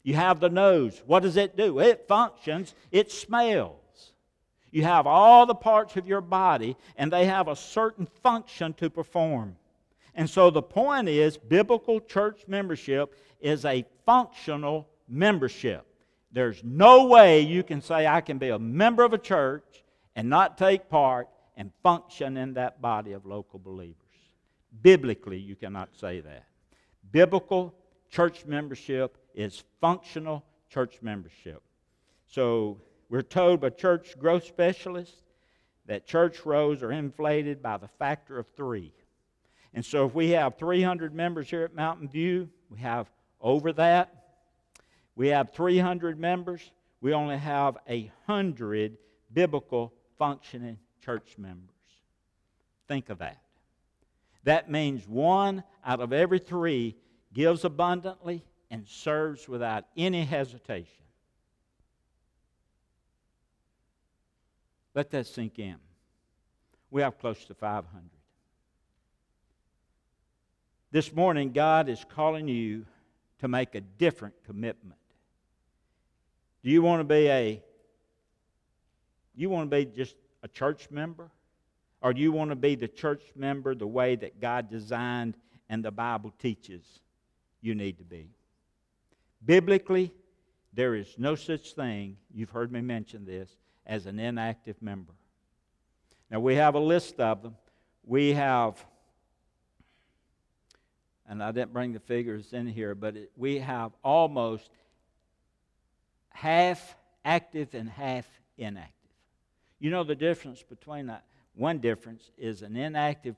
You 0.04 0.16
have 0.16 0.42
the 0.42 0.50
nose. 0.50 1.02
What 1.06 1.24
does 1.24 1.38
it 1.38 1.56
do? 1.56 1.80
It 1.80 2.10
functions, 2.10 2.76
it 2.92 3.10
smells. 3.10 4.12
You 4.70 4.84
have 4.84 5.08
all 5.08 5.46
the 5.46 5.56
parts 5.56 5.96
of 5.96 6.10
your 6.10 6.20
body, 6.20 6.76
and 6.98 7.10
they 7.10 7.26
have 7.28 7.48
a 7.48 7.56
certain 7.56 8.06
function 8.22 8.74
to 8.74 8.90
perform. 8.90 9.56
And 10.16 10.30
so 10.30 10.50
the 10.50 10.62
point 10.62 11.08
is 11.08 11.38
biblical 11.38 12.00
church 12.00 12.42
membership 12.48 13.16
is 13.40 13.66
a 13.66 13.86
functional 14.06 14.88
membership. 15.08 15.86
There's 16.32 16.64
no 16.64 17.06
way 17.08 17.42
you 17.42 17.64
can 17.64 17.82
say, 17.82 18.08
I 18.08 18.22
can 18.22 18.38
be 18.38 18.50
a 18.50 18.60
member 18.60 19.04
of 19.04 19.14
a 19.14 19.18
church 19.18 19.84
and 20.16 20.30
not 20.30 20.58
take 20.58 20.90
part 20.90 21.28
and 21.58 21.72
function 21.84 22.38
in 22.38 22.54
that 22.54 22.82
body 22.82 23.12
of 23.14 23.26
local 23.26 23.60
believers. 23.60 23.96
Biblically, 24.82 25.38
you 25.38 25.56
cannot 25.56 25.90
say 25.98 26.22
that. 26.22 26.46
Biblical 27.12 27.74
church 28.10 28.46
membership 28.46 29.18
is 29.34 29.64
functional 29.82 30.44
church 30.70 31.00
membership. 31.02 31.62
So 32.28 32.80
we're 33.10 33.22
told 33.22 33.60
by 33.60 33.70
church 33.70 34.18
growth 34.18 34.46
specialists 34.46 35.22
that 35.86 36.06
church 36.06 36.46
rows 36.46 36.82
are 36.82 36.92
inflated 36.92 37.62
by 37.62 37.78
the 37.78 37.90
factor 38.00 38.40
of 38.40 38.48
three. 38.56 38.94
And 39.74 39.86
so 39.86 40.06
if 40.06 40.14
we 40.14 40.32
have 40.32 40.58
300 40.58 41.14
members 41.14 41.50
here 41.50 41.64
at 41.64 41.74
Mountain 41.74 42.10
View, 42.10 42.50
we 42.70 42.80
have 42.80 43.10
over 43.40 43.72
that. 43.74 44.14
We 45.16 45.30
have 45.30 45.54
300 45.54 46.20
members. 46.20 46.72
We 47.00 47.14
only 47.14 47.38
have 47.38 47.78
a 47.88 48.12
100 48.26 48.98
biblical 49.34 49.94
functioning 50.18 50.78
church 51.04 51.36
members. 51.38 51.70
Think 52.88 53.10
of 53.10 53.20
that. 53.20 53.42
That 54.44 54.70
means 54.70 55.08
one 55.08 55.64
out 55.86 56.00
of 56.00 56.14
every 56.14 56.40
three 56.40 56.96
gives 57.34 57.64
abundantly 57.64 58.44
and 58.70 58.88
serves 58.88 59.48
without 59.48 59.86
any 59.96 60.26
hesitation. 60.26 61.06
Let 64.94 65.12
that 65.12 65.28
sink 65.28 65.60
in. 65.60 65.78
We 66.90 67.02
have 67.02 67.18
close 67.18 67.46
to 67.46 67.54
500. 67.54 68.21
This 70.92 71.14
morning, 71.14 71.52
God 71.52 71.88
is 71.88 72.06
calling 72.10 72.48
you 72.48 72.86
to 73.40 73.48
make 73.48 73.76
a 73.76 73.82
different 73.82 74.36
commitment. 74.46 75.00
Do 76.64 76.70
you 76.70 76.82
want 76.82 77.00
to 77.00 77.04
be 77.06 77.28
a 77.30 77.64
you 79.34 79.50
want 79.50 79.72
to 79.72 79.76
be 79.76 79.86
just 79.86 80.16
a 80.44 80.48
church 80.48 80.92
member? 80.92 81.32
Or 82.02 82.14
do 82.14 82.22
you 82.22 82.32
want 82.32 82.50
to 82.50 82.56
be 82.56 82.76
the 82.76 82.88
church 82.88 83.22
member 83.36 83.76
the 83.76 83.88
way 83.88 84.16
that 84.16 84.42
God 84.42 84.70
designed 84.70 85.38
and 85.70 85.86
the 85.86 85.92
Bible 85.92 86.34
teaches 86.40 86.84
you 87.62 87.76
need 87.76 87.98
to 88.00 88.04
be? 88.04 88.30
Biblically, 89.46 90.12
there 90.74 90.96
is 90.96 91.16
no 91.18 91.36
such 91.36 91.74
thing, 91.74 92.18
you've 92.34 92.50
heard 92.50 92.72
me 92.72 92.82
mention 92.82 93.26
this, 93.26 93.50
as 93.86 94.06
an 94.08 94.20
inactive 94.20 94.82
member. 94.82 95.14
Now, 96.30 96.40
we 96.40 96.56
have 96.56 96.76
a 96.76 96.80
list 96.80 97.20
of 97.20 97.44
them. 97.44 97.56
We 98.04 98.34
have, 98.34 98.84
and 101.32 101.42
I 101.42 101.54
didn't 101.54 101.72
bring 101.72 101.94
the 101.94 102.00
figures 102.02 102.52
in 102.52 102.68
here, 102.68 102.94
but 102.94 103.16
it, 103.16 103.32
we 103.38 103.60
have 103.60 103.94
almost 104.04 104.70
half 106.28 106.98
active 107.24 107.74
and 107.74 107.90
half 107.90 108.28
inactive. 108.58 109.16
You 109.80 109.92
know 109.92 110.04
the 110.04 110.14
difference 110.14 110.62
between 110.62 111.08
that? 111.08 111.24
One 111.56 111.80
difference 111.80 112.30
is 112.38 112.64
an 112.64 112.76
inactive, 112.76 113.38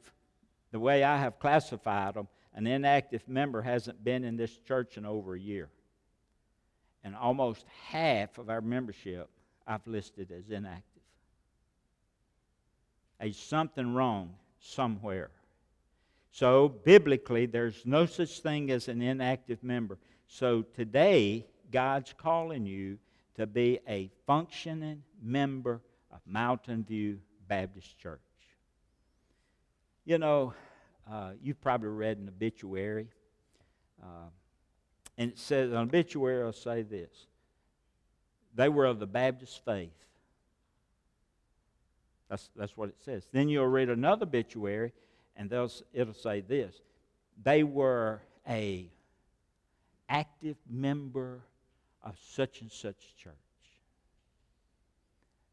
the 0.72 0.80
way 0.80 1.04
I 1.04 1.18
have 1.18 1.38
classified 1.38 2.16
them, 2.16 2.28
an 2.56 2.66
inactive 2.66 3.30
member 3.30 3.62
hasn't 3.62 4.04
been 4.04 4.24
in 4.24 4.38
this 4.38 4.58
church 4.68 4.98
in 4.98 5.06
over 5.06 5.36
a 5.36 5.40
year. 5.40 5.70
And 7.04 7.16
almost 7.16 7.64
half 7.90 8.40
of 8.40 8.50
our 8.50 8.62
membership 8.62 9.30
I've 9.68 9.86
listed 9.86 10.32
as 10.32 10.50
inactive. 10.50 11.04
There's 13.20 13.38
something 13.38 13.94
wrong 13.94 14.34
somewhere. 14.60 15.30
So, 16.34 16.68
biblically, 16.68 17.46
there's 17.46 17.86
no 17.86 18.08
such 18.08 18.40
thing 18.40 18.72
as 18.72 18.88
an 18.88 19.04
inactive 19.04 19.64
member. 19.64 20.00
So, 20.26 20.64
today, 20.64 21.46
God's 21.72 22.12
calling 22.18 22.66
you 22.66 22.98
to 23.36 23.46
be 23.46 23.78
a 23.88 24.10
functioning 24.26 25.04
member 25.22 25.80
of 26.12 26.22
Mountain 26.26 26.86
View 26.86 27.20
Baptist 27.48 28.00
Church. 28.00 28.20
You 30.06 30.18
know, 30.18 30.56
uh, 31.08 31.34
you've 31.40 31.62
probably 31.62 31.90
read 31.90 32.18
an 32.18 32.30
obituary, 32.30 33.10
uh, 34.02 34.30
and 35.20 35.34
it 35.34 35.38
says, 35.38 35.72
an 35.72 35.78
obituary 35.78 36.44
will 36.44 36.52
say 36.52 36.82
this 36.82 37.28
they 38.56 38.70
were 38.70 38.86
of 38.86 38.98
the 38.98 39.06
Baptist 39.06 39.64
faith. 39.64 39.92
That's, 42.28 42.50
that's 42.56 42.76
what 42.76 42.90
it 42.90 42.96
says. 43.06 43.28
Then 43.32 43.50
you'll 43.50 43.68
read 43.68 43.90
another 43.90 44.24
obituary, 44.24 44.94
and 45.36 45.52
it'll 45.52 46.14
say 46.14 46.42
this 46.42 46.82
they 47.44 47.64
were 47.64 48.22
a 48.48 48.90
active 50.10 50.58
member 50.70 51.42
of 52.04 52.16
such 52.20 52.62
and 52.62 52.72
such 52.72 53.16
church. 53.18 53.34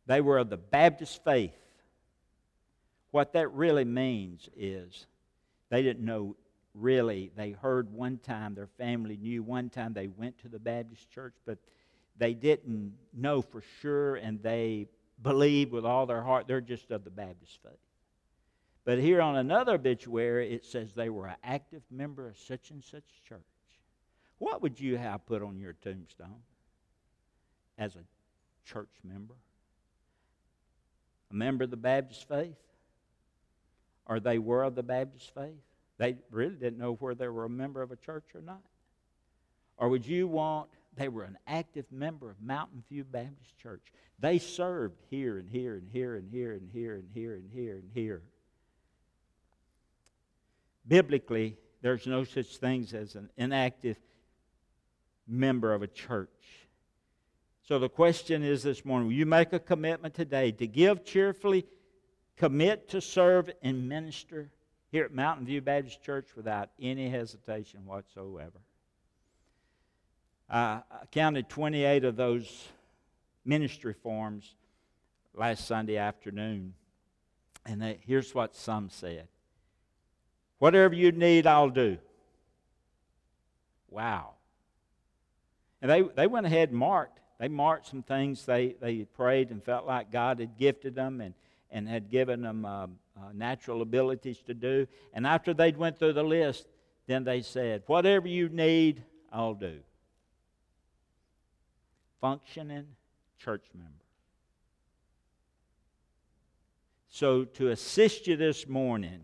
They 0.07 0.21
were 0.21 0.39
of 0.39 0.51
the 0.51 0.57
Baptist 0.57 1.23
faith. 1.25 1.55
What 3.13 3.33
that 3.33 3.53
really 3.53 3.85
means 3.85 4.49
is 4.57 5.07
they 5.69 5.83
didn't 5.83 6.05
know 6.05 6.37
really. 6.75 7.31
They 7.37 7.53
heard 7.53 7.93
one 7.93 8.19
time, 8.19 8.55
their 8.55 8.69
family 8.79 9.17
knew 9.17 9.43
one 9.43 9.71
time 9.71 9.93
they 9.93 10.09
went 10.09 10.39
to 10.39 10.49
the 10.49 10.59
Baptist 10.59 11.11
church, 11.11 11.35
but 11.47 11.59
they 12.19 12.35
didn't 12.35 12.93
know 13.15 13.41
for 13.41 13.63
sure 13.81 14.17
and 14.17 14.43
they 14.43 14.89
believed 15.23 15.73
with 15.73 15.85
all 15.85 16.07
their 16.07 16.23
heart. 16.23 16.47
They're 16.47 16.61
just 16.61 16.91
of 16.91 17.05
the 17.05 17.11
Baptist 17.11 17.59
faith. 17.63 17.79
But 18.85 18.99
here 18.99 19.21
on 19.21 19.37
another 19.37 19.75
obituary, 19.75 20.53
it 20.53 20.65
says 20.65 20.93
they 20.93 21.11
were 21.11 21.27
an 21.27 21.37
active 21.45 21.83
member 21.91 22.29
of 22.29 22.39
such 22.39 22.71
and 22.71 22.83
such 22.83 23.05
church. 23.29 23.41
What 24.39 24.63
would 24.63 24.81
you 24.81 24.97
have 24.97 25.27
put 25.27 25.43
on 25.43 25.59
your 25.59 25.75
tombstone 25.75 26.43
as 27.79 27.95
a 27.95 28.05
church 28.65 28.89
member? 29.05 29.35
A 31.31 31.35
member 31.35 31.65
of 31.65 31.71
the 31.71 31.77
Baptist 31.77 32.27
faith? 32.27 32.57
Or 34.07 34.19
they 34.19 34.39
were 34.39 34.65
of 34.65 34.75
the 34.75 34.83
Baptist 34.83 35.33
faith? 35.35 35.63
They 35.99 36.17
really 36.31 36.57
didn't 36.57 36.79
know 36.79 36.95
whether 36.95 37.15
they 37.15 37.29
were 37.29 37.45
a 37.45 37.51
member 37.51 37.83
of 37.83 37.93
a 37.93 37.97
church 37.97 38.25
or 38.35 38.41
not. 38.41 38.63
Or 39.77 39.91
would 39.91 40.07
you 40.07 40.27
want 40.27 40.71
they 40.97 41.09
were 41.09 41.25
an 41.25 41.39
active 41.47 41.87
member 41.91 42.31
of 42.31 42.41
Mountain 42.41 42.83
View 42.89 43.05
Baptist 43.05 43.57
Church. 43.59 43.93
They 44.19 44.39
served 44.39 45.01
here 45.09 45.39
and 45.39 45.49
here 45.49 45.77
and 45.77 45.89
here 45.93 46.17
and 46.17 46.29
here 46.31 46.53
and 46.55 46.69
here 46.73 46.95
and 46.95 47.09
here 47.15 47.35
and 47.35 47.51
here 47.53 47.75
and 47.77 47.91
here. 47.95 48.23
Biblically, 50.91 51.57
there's 51.83 52.09
no 52.09 52.25
such 52.25 52.57
things 52.57 52.95
as 52.95 53.15
an 53.15 53.31
inactive 53.37 53.97
member 55.25 55.73
of 55.73 55.83
a 55.83 55.87
church. 55.87 56.67
So 57.63 57.79
the 57.79 57.89
question 57.89 58.43
is 58.43 58.65
this 58.65 58.85
morning 58.85 59.07
will 59.07 59.15
you 59.15 59.25
make 59.25 59.53
a 59.53 59.61
commitment 59.61 60.15
today 60.15 60.51
to 60.51 60.67
give 60.67 61.05
cheerfully 61.05 61.65
commit 62.37 62.89
to 62.89 63.01
serve 63.01 63.49
and 63.63 63.89
minister 63.89 64.51
here 64.91 65.05
at 65.05 65.15
Mountain 65.15 65.47
View 65.47 65.61
Baptist 65.61 66.03
Church 66.03 66.27
without 66.35 66.71
any 66.81 67.09
hesitation 67.09 67.87
whatsoever. 67.87 68.59
I 70.49 70.81
counted 71.13 71.49
28 71.49 72.03
of 72.03 72.17
those 72.17 72.67
ministry 73.45 73.95
forms 73.95 74.57
last 75.37 75.69
Sunday 75.69 75.99
afternoon. 75.99 76.75
And 77.65 77.81
they, 77.81 78.01
here's 78.05 78.35
what 78.35 78.57
some 78.57 78.91
said 78.91 79.29
Whatever 80.61 80.95
you 80.95 81.11
need, 81.11 81.47
I'll 81.47 81.71
do. 81.71 81.97
Wow. 83.89 84.35
And 85.81 85.91
they, 85.91 86.03
they 86.03 86.27
went 86.27 86.45
ahead 86.45 86.69
and 86.69 86.79
marked. 86.79 87.19
They 87.39 87.49
marked 87.49 87.87
some 87.87 88.03
things 88.03 88.45
they, 88.45 88.77
they 88.79 89.05
prayed 89.05 89.51
and 89.51 89.65
felt 89.65 89.87
like 89.87 90.13
God 90.13 90.39
had 90.39 90.59
gifted 90.59 90.95
them 90.95 91.23
and, 91.23 91.33
and 91.71 91.89
had 91.89 92.11
given 92.11 92.43
them 92.43 92.67
uh, 92.67 92.85
uh, 92.85 92.89
natural 93.33 93.81
abilities 93.81 94.43
to 94.49 94.55
do. 94.55 94.87
And 95.15 95.27
after 95.27 95.55
they'd 95.55 95.79
went 95.79 95.99
through 95.99 96.13
the 96.13 96.23
list, 96.23 96.67
then 97.07 97.25
they 97.25 97.41
said, 97.41 97.83
Whatever 97.87 98.29
you 98.29 98.51
need, 98.51 99.03
I'll 99.33 99.55
do. 99.55 99.79
Functioning 102.21 102.87
church 103.39 103.65
member. 103.75 103.95
So, 107.09 107.45
to 107.45 107.71
assist 107.71 108.27
you 108.27 108.37
this 108.37 108.69
morning 108.69 109.23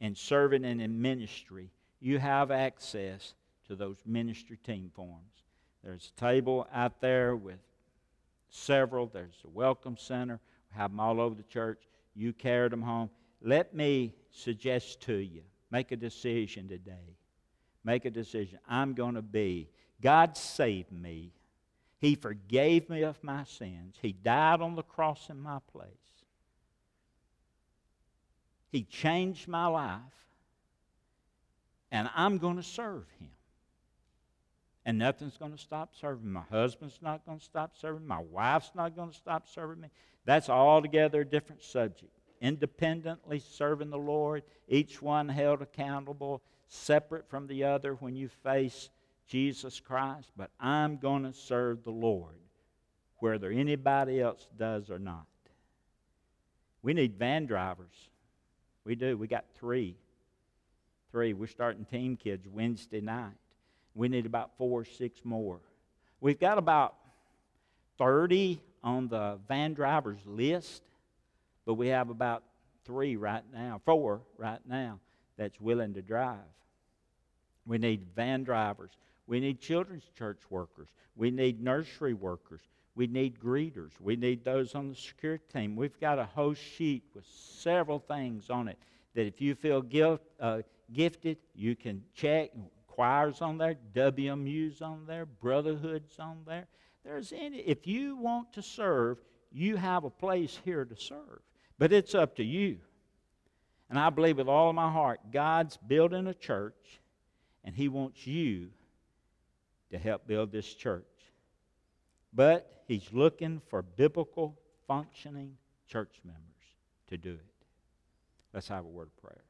in 0.00 0.14
serving 0.14 0.64
and 0.64 0.80
in 0.80 1.00
ministry, 1.00 1.70
you 2.00 2.18
have 2.18 2.50
access 2.50 3.34
to 3.66 3.74
those 3.74 3.98
ministry 4.06 4.58
team 4.64 4.90
forms. 4.94 5.44
There's 5.82 6.12
a 6.16 6.20
table 6.20 6.66
out 6.72 7.00
there 7.00 7.36
with 7.36 7.58
several. 8.50 9.06
There's 9.06 9.40
a 9.44 9.50
welcome 9.50 9.96
center. 9.96 10.40
We 10.72 10.78
have 10.78 10.90
them 10.90 11.00
all 11.00 11.20
over 11.20 11.34
the 11.34 11.42
church. 11.44 11.82
You 12.14 12.32
carried 12.32 12.72
them 12.72 12.82
home. 12.82 13.10
Let 13.40 13.74
me 13.74 14.14
suggest 14.30 15.00
to 15.02 15.14
you 15.14 15.42
make 15.70 15.92
a 15.92 15.96
decision 15.96 16.68
today. 16.68 17.16
Make 17.84 18.04
a 18.04 18.10
decision. 18.10 18.58
I'm 18.68 18.94
going 18.94 19.14
to 19.14 19.22
be. 19.22 19.68
God 20.00 20.36
saved 20.36 20.92
me. 20.92 21.32
He 21.98 22.14
forgave 22.14 22.88
me 22.88 23.02
of 23.02 23.22
my 23.22 23.44
sins. 23.44 23.96
He 24.00 24.12
died 24.12 24.60
on 24.60 24.76
the 24.76 24.82
cross 24.82 25.30
in 25.30 25.40
my 25.40 25.58
place. 25.72 25.88
He 28.70 28.82
changed 28.82 29.48
my 29.48 29.66
life, 29.66 30.00
and 31.90 32.08
I'm 32.14 32.38
going 32.38 32.56
to 32.56 32.62
serve 32.62 33.04
Him. 33.18 33.30
And 34.84 34.98
nothing's 34.98 35.36
going 35.36 35.52
to 35.52 35.58
stop 35.58 35.94
serving. 35.94 36.32
My 36.32 36.44
husband's 36.50 36.98
not 37.02 37.24
going 37.26 37.38
to 37.38 37.44
stop 37.44 37.76
serving. 37.76 38.06
My 38.06 38.22
wife's 38.30 38.70
not 38.74 38.96
going 38.96 39.10
to 39.10 39.16
stop 39.16 39.46
serving 39.46 39.82
me. 39.82 39.88
That's 40.24 40.48
altogether 40.48 41.20
a 41.20 41.26
different 41.26 41.62
subject. 41.62 42.10
Independently 42.40 43.38
serving 43.40 43.90
the 43.90 43.98
Lord, 43.98 44.44
each 44.68 45.02
one 45.02 45.28
held 45.28 45.60
accountable, 45.60 46.42
separate 46.68 47.28
from 47.28 47.46
the 47.46 47.64
other 47.64 47.94
when 47.94 48.14
you 48.14 48.28
face 48.28 48.88
Jesus 49.26 49.80
Christ. 49.80 50.30
But 50.36 50.50
I'm 50.58 50.96
going 50.96 51.24
to 51.24 51.32
serve 51.32 51.84
the 51.84 51.90
Lord, 51.90 52.36
whether 53.18 53.50
anybody 53.50 54.20
else 54.20 54.46
does 54.56 54.88
or 54.88 54.98
not. 54.98 55.26
We 56.80 56.94
need 56.94 57.18
van 57.18 57.46
drivers. 57.46 58.08
We 58.88 58.94
do. 58.94 59.18
We 59.18 59.26
got 59.26 59.44
three. 59.60 59.96
Three. 61.12 61.34
We're 61.34 61.46
starting 61.46 61.84
Team 61.84 62.16
Kids 62.16 62.48
Wednesday 62.48 63.02
night. 63.02 63.36
We 63.94 64.08
need 64.08 64.24
about 64.24 64.56
four 64.56 64.80
or 64.80 64.84
six 64.86 65.20
more. 65.24 65.60
We've 66.22 66.40
got 66.40 66.56
about 66.56 66.94
30 67.98 68.58
on 68.82 69.08
the 69.08 69.40
van 69.46 69.74
drivers 69.74 70.20
list, 70.24 70.82
but 71.66 71.74
we 71.74 71.88
have 71.88 72.08
about 72.08 72.44
three 72.86 73.16
right 73.16 73.42
now, 73.52 73.82
four 73.84 74.22
right 74.38 74.60
now, 74.66 75.00
that's 75.36 75.60
willing 75.60 75.92
to 75.92 76.00
drive. 76.00 76.38
We 77.66 77.76
need 77.76 78.06
van 78.16 78.42
drivers. 78.42 78.92
We 79.26 79.38
need 79.38 79.60
children's 79.60 80.08
church 80.16 80.40
workers. 80.48 80.88
We 81.14 81.30
need 81.30 81.62
nursery 81.62 82.14
workers. 82.14 82.62
We 82.98 83.06
need 83.06 83.38
greeters. 83.38 83.92
We 84.00 84.16
need 84.16 84.44
those 84.44 84.74
on 84.74 84.88
the 84.88 84.96
security 84.96 85.44
team. 85.52 85.76
We've 85.76 86.00
got 86.00 86.18
a 86.18 86.24
whole 86.24 86.54
sheet 86.54 87.04
with 87.14 87.24
several 87.26 88.00
things 88.00 88.50
on 88.50 88.66
it 88.66 88.76
that 89.14 89.24
if 89.24 89.40
you 89.40 89.54
feel 89.54 89.82
gift, 89.82 90.24
uh, 90.40 90.62
gifted, 90.92 91.36
you 91.54 91.76
can 91.76 92.02
check. 92.12 92.50
Choirs 92.88 93.40
on 93.40 93.56
there, 93.56 93.76
WMU's 93.94 94.82
on 94.82 95.06
there, 95.06 95.26
Brotherhood's 95.26 96.18
on 96.18 96.38
there. 96.44 96.66
There's 97.04 97.32
any. 97.32 97.58
If 97.58 97.86
you 97.86 98.16
want 98.16 98.52
to 98.54 98.62
serve, 98.62 99.18
you 99.52 99.76
have 99.76 100.02
a 100.02 100.10
place 100.10 100.58
here 100.64 100.84
to 100.84 100.96
serve. 100.96 101.38
But 101.78 101.92
it's 101.92 102.16
up 102.16 102.34
to 102.34 102.44
you. 102.44 102.78
And 103.88 103.96
I 103.96 104.10
believe 104.10 104.38
with 104.38 104.48
all 104.48 104.72
my 104.72 104.90
heart, 104.90 105.20
God's 105.30 105.76
building 105.76 106.26
a 106.26 106.34
church, 106.34 107.00
and 107.62 107.76
He 107.76 107.86
wants 107.86 108.26
you 108.26 108.70
to 109.92 109.98
help 109.98 110.26
build 110.26 110.50
this 110.50 110.74
church. 110.74 111.04
But 112.32 112.82
He's 112.86 113.12
looking 113.12 113.60
for 113.68 113.82
biblical, 113.82 114.58
functioning 114.86 115.56
church 115.86 116.20
members 116.24 116.42
to 117.08 117.16
do 117.16 117.32
it. 117.32 117.66
Let's 118.52 118.68
have 118.68 118.84
a 118.84 118.88
word 118.88 119.08
of 119.08 119.16
prayer. 119.22 119.44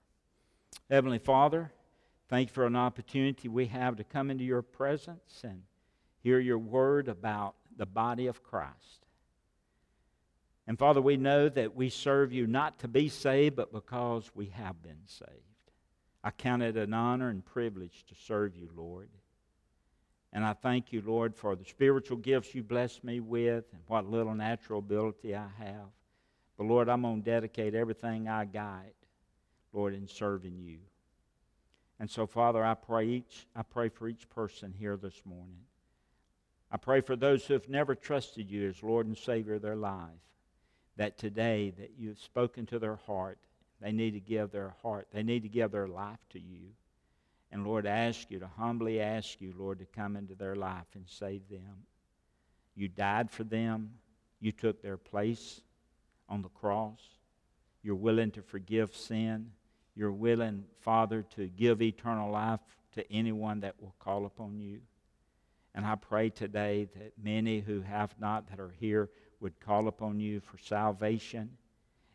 Heavenly 0.91 1.19
Father, 1.19 1.71
thank 2.29 2.49
you 2.49 2.55
for 2.55 2.67
an 2.67 2.77
opportunity 2.77 3.49
we 3.49 3.67
have 3.67 3.97
to 3.97 4.05
come 4.05 4.31
into 4.31 4.45
your 4.45 4.63
presence 4.63 5.43
and 5.45 5.63
hear 6.21 6.39
your 6.41 6.59
word 6.59 7.09
about 7.09 7.55
the 7.77 7.87
body 7.87 8.27
of 8.27 8.43
Christ. 8.43 9.07
And 10.67 10.79
Father, 10.79 11.01
we 11.01 11.17
know 11.17 11.49
that 11.49 11.75
we 11.75 11.89
serve 11.89 12.33
you 12.33 12.47
not 12.47 12.79
to 12.81 12.89
be 12.89 13.09
saved, 13.09 13.57
but 13.57 13.73
because 13.73 14.31
we 14.35 14.47
have 14.47 14.83
been 14.83 15.01
saved. 15.07 15.33
I 16.23 16.31
count 16.31 16.63
it 16.63 16.77
an 16.77 16.93
honor 16.93 17.31
and 17.31 17.45
privilege 17.45 18.05
to 18.09 18.15
serve 18.15 18.57
you, 18.57 18.69
Lord. 18.77 19.09
And 20.33 20.45
I 20.45 20.53
thank 20.53 20.93
you, 20.93 21.03
Lord, 21.05 21.35
for 21.35 21.57
the 21.57 21.65
spiritual 21.65 22.19
gifts 22.19 22.55
you 22.55 22.63
blessed 22.63 23.03
me 23.03 23.21
with 23.21 23.65
and 23.73 23.83
what 23.87 24.11
little 24.11 24.35
natural 24.35 24.81
ability 24.81 25.35
I 25.35 25.49
have. 25.59 25.89
But 26.57 26.67
Lord, 26.67 26.89
I'm 26.89 27.03
going 27.03 27.23
to 27.23 27.31
dedicate 27.31 27.75
everything 27.75 28.29
I 28.29 28.45
got, 28.45 28.85
Lord, 29.73 29.95
in 29.95 30.07
serving 30.07 30.59
you. 30.59 30.79
And 32.01 32.11
so, 32.11 32.27
Father, 32.27 32.65
I 32.65 32.75
pray 32.75 33.07
each 33.07 33.47
I 33.57 33.63
pray 33.63 33.89
for 33.89 34.09
each 34.09 34.29
person 34.29 34.75
here 34.79 34.97
this 34.97 35.23
morning. 35.25 35.61
I 36.71 36.77
pray 36.77 37.01
for 37.01 37.17
those 37.17 37.47
who 37.47 37.55
have 37.55 37.69
never 37.69 37.95
trusted 37.95 38.51
you 38.51 38.69
as 38.69 38.83
Lord 38.83 39.07
and 39.07 39.17
Savior 39.17 39.55
of 39.55 39.63
their 39.63 39.77
life, 39.77 40.11
that 40.97 41.17
today 41.17 41.73
that 41.79 41.93
you've 41.99 42.19
spoken 42.19 42.67
to 42.67 42.79
their 42.79 42.97
heart, 42.97 43.39
they 43.81 43.93
need 43.93 44.13
to 44.13 44.21
give 44.21 44.51
their 44.51 44.75
heart, 44.83 45.09
they 45.13 45.23
need 45.23 45.43
to 45.45 45.49
give 45.49 45.71
their 45.71 45.89
life 45.89 46.19
to 46.31 46.39
you. 46.39 46.69
And 47.51 47.67
Lord, 47.67 47.87
I 47.87 47.91
ask 47.91 48.31
you 48.31 48.39
to 48.41 48.47
humbly 48.47 49.01
ask 49.01 49.41
you, 49.41 49.55
Lord, 49.57 49.79
to 49.79 49.87
come 49.87 50.17
into 50.17 50.35
their 50.35 50.55
life 50.55 50.87
and 50.95 51.05
save 51.07 51.49
them. 51.49 51.85
You 52.75 52.89
died 52.89 53.31
for 53.31 53.45
them. 53.45 53.93
You 54.41 54.53
took 54.53 54.83
their 54.83 54.97
place 54.97 55.61
on 56.29 56.43
the 56.43 56.49
cross. 56.51 57.01
You're 57.83 57.95
willing 57.95 58.31
to 58.33 58.43
forgive 58.43 58.95
sin. 58.95 59.51
You're 59.95 60.13
willing, 60.13 60.65
Father, 60.81 61.25
to 61.37 61.49
give 61.49 61.81
eternal 61.81 62.31
life 62.31 62.61
to 62.95 63.13
anyone 63.13 63.61
that 63.61 63.81
will 63.81 63.95
call 63.99 64.27
upon 64.27 64.61
you. 64.61 64.81
And 65.75 65.87
I 65.87 65.95
pray 65.95 66.31
today 66.31 66.89
that 66.97 67.13
many 67.23 67.61
who 67.61 67.81
have 67.81 68.15
not, 68.21 68.49
that 68.51 68.61
are 68.61 68.75
here, 68.79 69.11
would 69.41 69.59
call 69.61 69.89
upon 69.89 70.21
you 70.21 70.41
for 70.41 70.59
salvation 70.59 71.51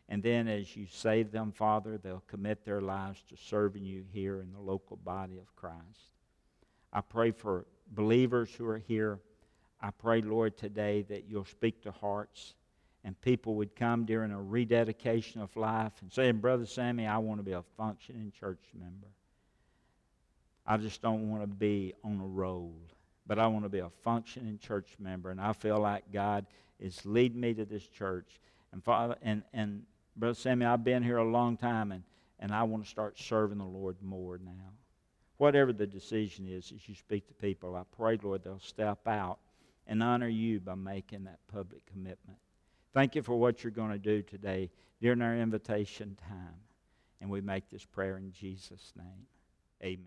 and 0.08 0.22
then 0.22 0.48
as 0.48 0.76
you 0.76 0.86
save 0.90 1.32
them, 1.32 1.52
Father, 1.52 1.98
they'll 1.98 2.24
commit 2.26 2.64
their 2.64 2.80
lives 2.80 3.22
to 3.28 3.36
serving 3.36 3.84
you 3.84 4.04
here 4.12 4.40
in 4.40 4.52
the 4.52 4.60
local 4.60 4.96
body 4.96 5.38
of 5.38 5.54
Christ. 5.56 6.12
I 6.92 7.00
pray 7.00 7.30
for 7.30 7.66
believers 7.92 8.54
who 8.54 8.66
are 8.66 8.78
here. 8.78 9.18
I 9.80 9.90
pray, 9.90 10.20
Lord, 10.20 10.56
today 10.56 11.02
that 11.08 11.24
you'll 11.28 11.44
speak 11.44 11.82
to 11.82 11.90
hearts 11.90 12.54
and 13.02 13.20
people 13.20 13.54
would 13.56 13.76
come 13.76 14.04
during 14.04 14.30
a 14.30 14.40
rededication 14.40 15.40
of 15.40 15.54
life 15.56 15.92
and 16.00 16.12
say, 16.12 16.30
Brother 16.32 16.66
Sammy, 16.66 17.06
I 17.06 17.18
want 17.18 17.38
to 17.38 17.44
be 17.44 17.52
a 17.52 17.64
functioning 17.76 18.32
church 18.38 18.62
member. 18.72 19.08
I 20.66 20.78
just 20.78 21.02
don't 21.02 21.30
want 21.30 21.42
to 21.42 21.46
be 21.46 21.92
on 22.02 22.20
a 22.20 22.26
roll, 22.26 22.74
but 23.26 23.38
I 23.38 23.46
want 23.46 23.66
to 23.66 23.68
be 23.68 23.80
a 23.80 23.90
functioning 24.02 24.58
church 24.58 24.96
member. 24.98 25.30
And 25.30 25.40
I 25.40 25.52
feel 25.52 25.78
like 25.78 26.04
God 26.12 26.46
is 26.80 27.04
leading 27.04 27.40
me 27.40 27.52
to 27.54 27.66
this 27.66 27.86
church. 27.86 28.40
And 28.72 28.82
Father, 28.82 29.16
and, 29.20 29.42
and 29.52 29.82
Brother 30.16 30.34
Sammy, 30.34 30.66
I've 30.66 30.84
been 30.84 31.02
here 31.02 31.16
a 31.16 31.28
long 31.28 31.56
time 31.56 31.92
and, 31.92 32.04
and 32.38 32.52
I 32.52 32.62
want 32.62 32.84
to 32.84 32.90
start 32.90 33.18
serving 33.18 33.58
the 33.58 33.64
Lord 33.64 33.96
more 34.02 34.38
now. 34.38 34.72
Whatever 35.36 35.72
the 35.72 35.86
decision 35.86 36.46
is 36.48 36.72
as 36.74 36.88
you 36.88 36.94
speak 36.94 37.26
to 37.28 37.34
people, 37.34 37.74
I 37.74 37.82
pray, 37.96 38.18
Lord, 38.22 38.44
they'll 38.44 38.60
step 38.60 39.06
out 39.08 39.38
and 39.86 40.02
honor 40.02 40.28
you 40.28 40.60
by 40.60 40.76
making 40.76 41.24
that 41.24 41.40
public 41.52 41.84
commitment. 41.86 42.38
Thank 42.92 43.16
you 43.16 43.22
for 43.22 43.34
what 43.34 43.64
you're 43.64 43.72
going 43.72 43.90
to 43.90 43.98
do 43.98 44.22
today 44.22 44.70
during 45.00 45.20
our 45.20 45.36
invitation 45.36 46.16
time. 46.28 46.60
And 47.20 47.28
we 47.28 47.40
make 47.40 47.68
this 47.70 47.84
prayer 47.84 48.16
in 48.16 48.32
Jesus' 48.32 48.92
name. 48.96 49.26
Amen. 49.82 50.06